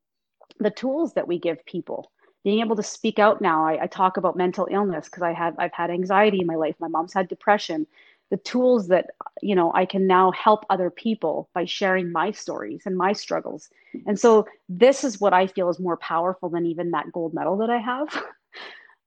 the 0.59 0.71
tools 0.71 1.15
that 1.15 1.29
we 1.29 1.39
give 1.39 1.65
people 1.67 2.11
being 2.45 2.61
able 2.61 2.77
to 2.77 2.83
speak 2.83 3.19
out 3.19 3.41
now 3.41 3.65
I, 3.67 3.85
I 3.85 3.87
talk 3.87 4.17
about 4.17 4.37
mental 4.37 4.69
illness 4.71 5.07
because 5.07 5.23
i 5.23 5.33
have 5.33 5.55
i've 5.59 5.73
had 5.73 5.91
anxiety 5.91 6.41
in 6.41 6.47
my 6.47 6.57
life. 6.57 6.77
My 6.81 6.89
mom's 6.89 7.13
had 7.13 7.29
depression. 7.29 7.87
The 8.31 8.37
tools 8.39 8.89
that 8.89 9.11
you 9.43 9.55
know 9.55 9.73
i 9.75 9.85
can 9.85 10.07
now 10.07 10.31
help 10.33 10.65
other 10.71 10.91
people 10.91 11.49
by 11.55 11.65
sharing 11.65 12.13
my 12.13 12.31
stories 12.31 12.83
and 12.87 12.97
my 12.97 13.13
struggles. 13.13 13.69
And 14.07 14.19
so 14.19 14.47
this 14.69 15.05
is 15.05 15.21
what 15.21 15.33
i 15.33 15.47
feel 15.47 15.69
is 15.69 15.79
more 15.79 15.97
powerful 15.99 16.49
than 16.49 16.67
even 16.67 16.91
that 16.93 17.13
gold 17.13 17.35
medal 17.35 17.57
that 17.59 17.71
i 17.71 17.79
have. 17.79 18.09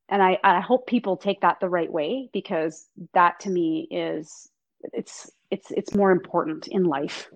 And 0.08 0.22
i 0.22 0.38
i 0.44 0.60
hope 0.60 0.86
people 0.86 1.18
take 1.18 1.42
that 1.42 1.60
the 1.60 1.70
right 1.70 1.92
way 1.92 2.30
because 2.32 2.88
that 3.14 3.40
to 3.40 3.50
me 3.50 3.88
is 3.90 4.50
it's 4.94 5.32
it's 5.50 5.72
it's 5.72 5.96
more 5.96 6.12
important 6.12 6.68
in 6.68 6.84
life 6.84 7.30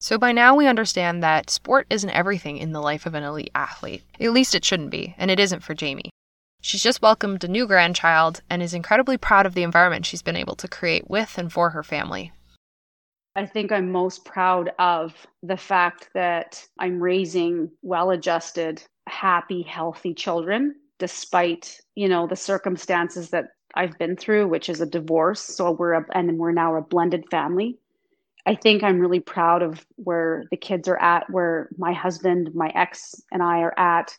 so 0.00 0.18
by 0.18 0.32
now 0.32 0.56
we 0.56 0.66
understand 0.66 1.22
that 1.22 1.50
sport 1.50 1.86
isn't 1.90 2.10
everything 2.10 2.56
in 2.56 2.72
the 2.72 2.80
life 2.80 3.06
of 3.06 3.14
an 3.14 3.22
elite 3.22 3.50
athlete. 3.54 4.02
At 4.18 4.32
least 4.32 4.54
it 4.54 4.64
shouldn't 4.64 4.90
be, 4.90 5.14
and 5.18 5.30
it 5.30 5.38
isn't 5.38 5.62
for 5.62 5.74
Jamie. 5.74 6.10
She's 6.62 6.82
just 6.82 7.02
welcomed 7.02 7.44
a 7.44 7.48
new 7.48 7.66
grandchild 7.66 8.42
and 8.50 8.62
is 8.62 8.74
incredibly 8.74 9.16
proud 9.16 9.46
of 9.46 9.54
the 9.54 9.62
environment 9.62 10.06
she's 10.06 10.22
been 10.22 10.36
able 10.36 10.56
to 10.56 10.68
create 10.68 11.08
with 11.08 11.38
and 11.38 11.52
for 11.52 11.70
her 11.70 11.82
family. 11.82 12.32
I 13.36 13.46
think 13.46 13.70
I'm 13.70 13.92
most 13.92 14.24
proud 14.24 14.72
of 14.78 15.14
the 15.42 15.56
fact 15.56 16.08
that 16.14 16.66
I'm 16.78 17.00
raising 17.00 17.70
well 17.82 18.10
adjusted, 18.10 18.82
happy, 19.06 19.62
healthy 19.62 20.14
children 20.14 20.74
despite, 20.98 21.80
you 21.94 22.08
know, 22.08 22.26
the 22.26 22.36
circumstances 22.36 23.30
that 23.30 23.46
I've 23.74 23.98
been 23.98 24.16
through, 24.16 24.48
which 24.48 24.68
is 24.68 24.80
a 24.80 24.86
divorce. 24.86 25.40
So 25.40 25.70
we're 25.70 25.94
a, 25.94 26.04
and 26.12 26.38
we're 26.38 26.52
now 26.52 26.76
a 26.76 26.82
blended 26.82 27.24
family. 27.30 27.78
I 28.50 28.56
think 28.56 28.82
I'm 28.82 28.98
really 28.98 29.20
proud 29.20 29.62
of 29.62 29.86
where 29.96 30.44
the 30.50 30.56
kids 30.56 30.88
are 30.88 31.00
at, 31.00 31.30
where 31.30 31.68
my 31.78 31.92
husband, 31.92 32.50
my 32.52 32.72
ex, 32.74 33.14
and 33.30 33.44
I 33.44 33.60
are 33.60 33.78
at 33.78 34.18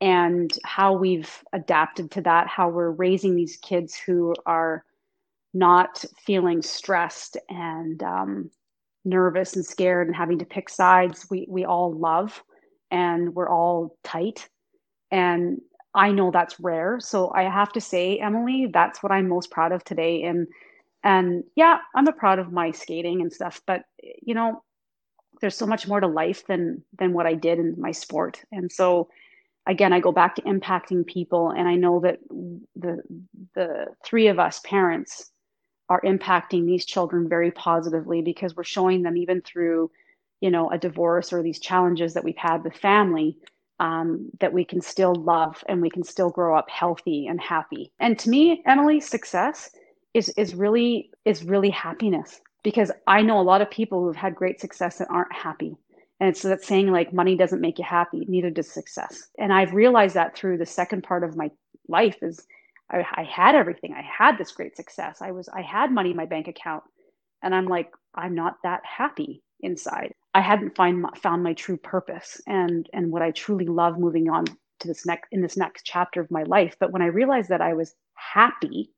and 0.00 0.50
how 0.64 0.94
we've 0.94 1.44
adapted 1.52 2.10
to 2.12 2.22
that, 2.22 2.48
how 2.48 2.70
we're 2.70 2.92
raising 2.92 3.36
these 3.36 3.58
kids 3.58 3.94
who 3.94 4.34
are 4.46 4.84
not 5.54 6.02
feeling 6.24 6.62
stressed 6.62 7.36
and 7.50 8.02
um, 8.02 8.50
nervous 9.04 9.54
and 9.54 9.66
scared 9.66 10.06
and 10.06 10.16
having 10.16 10.38
to 10.38 10.46
pick 10.46 10.70
sides. 10.70 11.26
We 11.30 11.46
we 11.50 11.66
all 11.66 11.92
love, 11.92 12.42
and 12.90 13.34
we're 13.34 13.50
all 13.50 13.98
tight, 14.02 14.48
and 15.10 15.60
I 15.94 16.12
know 16.12 16.30
that's 16.30 16.60
rare. 16.60 17.00
So 17.00 17.32
I 17.34 17.42
have 17.44 17.72
to 17.74 17.82
say, 17.82 18.18
Emily, 18.18 18.68
that's 18.72 19.02
what 19.02 19.12
I'm 19.12 19.28
most 19.28 19.50
proud 19.50 19.72
of 19.72 19.84
today. 19.84 20.24
And 20.24 20.46
and 21.04 21.44
yeah, 21.56 21.78
I'm 21.94 22.06
proud 22.06 22.38
of 22.38 22.52
my 22.52 22.70
skating 22.70 23.20
and 23.20 23.32
stuff, 23.32 23.60
but 23.66 23.82
you 24.22 24.34
know, 24.34 24.62
there's 25.40 25.56
so 25.56 25.66
much 25.66 25.86
more 25.86 26.00
to 26.00 26.06
life 26.06 26.46
than 26.46 26.82
than 26.98 27.12
what 27.12 27.26
I 27.26 27.34
did 27.34 27.58
in 27.58 27.74
my 27.78 27.92
sport, 27.92 28.42
and 28.52 28.70
so 28.70 29.08
again 29.68 29.92
i 29.92 30.00
go 30.00 30.10
back 30.10 30.34
to 30.34 30.42
impacting 30.42 31.06
people 31.06 31.50
and 31.50 31.68
i 31.68 31.76
know 31.76 32.00
that 32.00 32.18
the 32.74 33.00
the 33.54 33.86
three 34.04 34.26
of 34.26 34.38
us 34.38 34.60
parents 34.64 35.30
are 35.88 36.00
impacting 36.02 36.66
these 36.66 36.84
children 36.84 37.28
very 37.28 37.50
positively 37.52 38.20
because 38.20 38.56
we're 38.56 38.64
showing 38.64 39.02
them 39.02 39.16
even 39.16 39.40
through 39.42 39.90
you 40.40 40.50
know 40.50 40.70
a 40.70 40.78
divorce 40.78 41.32
or 41.32 41.42
these 41.42 41.60
challenges 41.60 42.14
that 42.14 42.24
we've 42.24 42.36
had 42.36 42.64
with 42.64 42.74
family 42.74 43.36
um, 43.80 44.28
that 44.40 44.52
we 44.52 44.64
can 44.64 44.80
still 44.80 45.14
love 45.14 45.62
and 45.68 45.80
we 45.80 45.88
can 45.88 46.02
still 46.02 46.30
grow 46.30 46.58
up 46.58 46.68
healthy 46.68 47.28
and 47.28 47.40
happy. 47.40 47.92
And 48.00 48.18
to 48.18 48.28
me 48.28 48.62
emily 48.66 49.00
success 49.00 49.70
is 50.14 50.28
is 50.30 50.54
really 50.54 51.10
is 51.24 51.44
really 51.44 51.70
happiness 51.70 52.40
because 52.64 52.90
i 53.06 53.22
know 53.22 53.40
a 53.40 53.42
lot 53.42 53.60
of 53.62 53.70
people 53.70 54.02
who've 54.02 54.16
had 54.16 54.34
great 54.34 54.60
success 54.60 54.98
that 54.98 55.10
aren't 55.10 55.32
happy 55.32 55.76
and 56.20 56.28
it's 56.28 56.42
that 56.42 56.64
saying 56.64 56.90
like 56.90 57.12
money 57.12 57.36
doesn't 57.36 57.60
make 57.60 57.78
you 57.78 57.84
happy, 57.84 58.24
neither 58.28 58.50
does 58.50 58.70
success. 58.70 59.28
And 59.38 59.52
I've 59.52 59.72
realized 59.72 60.16
that 60.16 60.36
through 60.36 60.58
the 60.58 60.66
second 60.66 61.02
part 61.02 61.22
of 61.22 61.36
my 61.36 61.50
life 61.86 62.16
is 62.22 62.44
I, 62.90 63.04
I 63.14 63.22
had 63.22 63.54
everything. 63.54 63.92
I 63.92 64.02
had 64.02 64.36
this 64.36 64.52
great 64.52 64.76
success. 64.76 65.18
I 65.22 65.30
was 65.30 65.48
I 65.48 65.62
had 65.62 65.92
money 65.92 66.10
in 66.10 66.16
my 66.16 66.26
bank 66.26 66.48
account, 66.48 66.82
and 67.42 67.54
I'm 67.54 67.66
like 67.66 67.92
I'm 68.14 68.34
not 68.34 68.56
that 68.64 68.82
happy 68.84 69.42
inside. 69.60 70.12
I 70.34 70.40
hadn't 70.40 70.76
find 70.76 71.06
found 71.16 71.42
my 71.42 71.52
true 71.54 71.76
purpose 71.76 72.40
and 72.46 72.88
and 72.92 73.12
what 73.12 73.22
I 73.22 73.30
truly 73.30 73.66
love 73.66 73.98
moving 73.98 74.28
on 74.28 74.44
to 74.46 74.88
this 74.88 75.06
next 75.06 75.28
in 75.30 75.40
this 75.40 75.56
next 75.56 75.84
chapter 75.84 76.20
of 76.20 76.30
my 76.32 76.42
life. 76.42 76.76
But 76.80 76.92
when 76.92 77.02
I 77.02 77.06
realized 77.06 77.50
that 77.50 77.60
I 77.60 77.74
was 77.74 77.94
happy, 78.14 78.90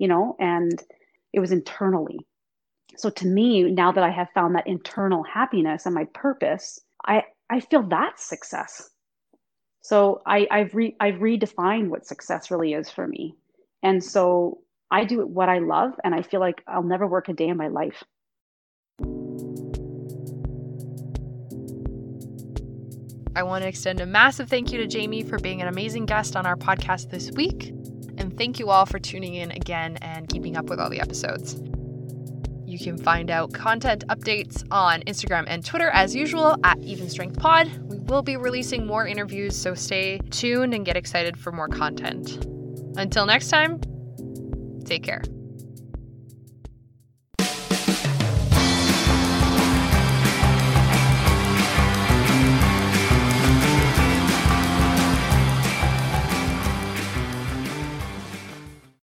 you 0.00 0.08
know, 0.08 0.34
and 0.40 0.82
it 1.32 1.38
was 1.38 1.52
internally 1.52 2.18
so 2.96 3.10
to 3.10 3.26
me, 3.26 3.62
now 3.62 3.92
that 3.92 4.04
I 4.04 4.10
have 4.10 4.28
found 4.34 4.54
that 4.54 4.66
internal 4.66 5.22
happiness 5.22 5.86
and 5.86 5.94
my 5.94 6.04
purpose, 6.12 6.80
I, 7.06 7.24
I 7.48 7.60
feel 7.60 7.82
that's 7.82 8.24
success. 8.24 8.90
So 9.80 10.20
I, 10.26 10.46
I've 10.50 10.74
re, 10.74 10.94
I've 11.00 11.14
redefined 11.16 11.88
what 11.88 12.06
success 12.06 12.50
really 12.50 12.74
is 12.74 12.90
for 12.90 13.06
me. 13.06 13.34
And 13.82 14.02
so 14.02 14.58
I 14.90 15.04
do 15.04 15.26
what 15.26 15.48
I 15.48 15.58
love 15.58 15.92
and 16.04 16.14
I 16.14 16.22
feel 16.22 16.40
like 16.40 16.62
I'll 16.66 16.82
never 16.82 17.06
work 17.06 17.28
a 17.28 17.32
day 17.32 17.48
in 17.48 17.56
my 17.56 17.68
life. 17.68 18.04
I 23.34 23.44
want 23.44 23.62
to 23.62 23.68
extend 23.68 24.00
a 24.00 24.06
massive 24.06 24.50
thank 24.50 24.72
you 24.72 24.78
to 24.78 24.86
Jamie 24.86 25.22
for 25.22 25.38
being 25.38 25.62
an 25.62 25.68
amazing 25.68 26.04
guest 26.04 26.36
on 26.36 26.44
our 26.44 26.56
podcast 26.56 27.10
this 27.10 27.30
week. 27.30 27.72
Thank 28.40 28.58
you 28.58 28.70
all 28.70 28.86
for 28.86 28.98
tuning 28.98 29.34
in 29.34 29.50
again 29.50 29.98
and 29.98 30.26
keeping 30.26 30.56
up 30.56 30.70
with 30.70 30.80
all 30.80 30.88
the 30.88 30.98
episodes. 30.98 31.60
You 32.64 32.78
can 32.78 32.96
find 32.96 33.30
out 33.30 33.52
content 33.52 34.06
updates 34.08 34.64
on 34.70 35.02
Instagram 35.02 35.44
and 35.46 35.62
Twitter 35.62 35.90
as 35.90 36.16
usual 36.16 36.56
at 36.64 36.78
Even 36.78 37.10
Strength 37.10 37.38
Pod. 37.38 37.70
We 37.90 37.98
will 37.98 38.22
be 38.22 38.38
releasing 38.38 38.86
more 38.86 39.06
interviews, 39.06 39.54
so 39.54 39.74
stay 39.74 40.20
tuned 40.30 40.72
and 40.72 40.86
get 40.86 40.96
excited 40.96 41.36
for 41.36 41.52
more 41.52 41.68
content. 41.68 42.42
Until 42.96 43.26
next 43.26 43.50
time, 43.50 43.78
take 44.86 45.02
care. 45.02 45.22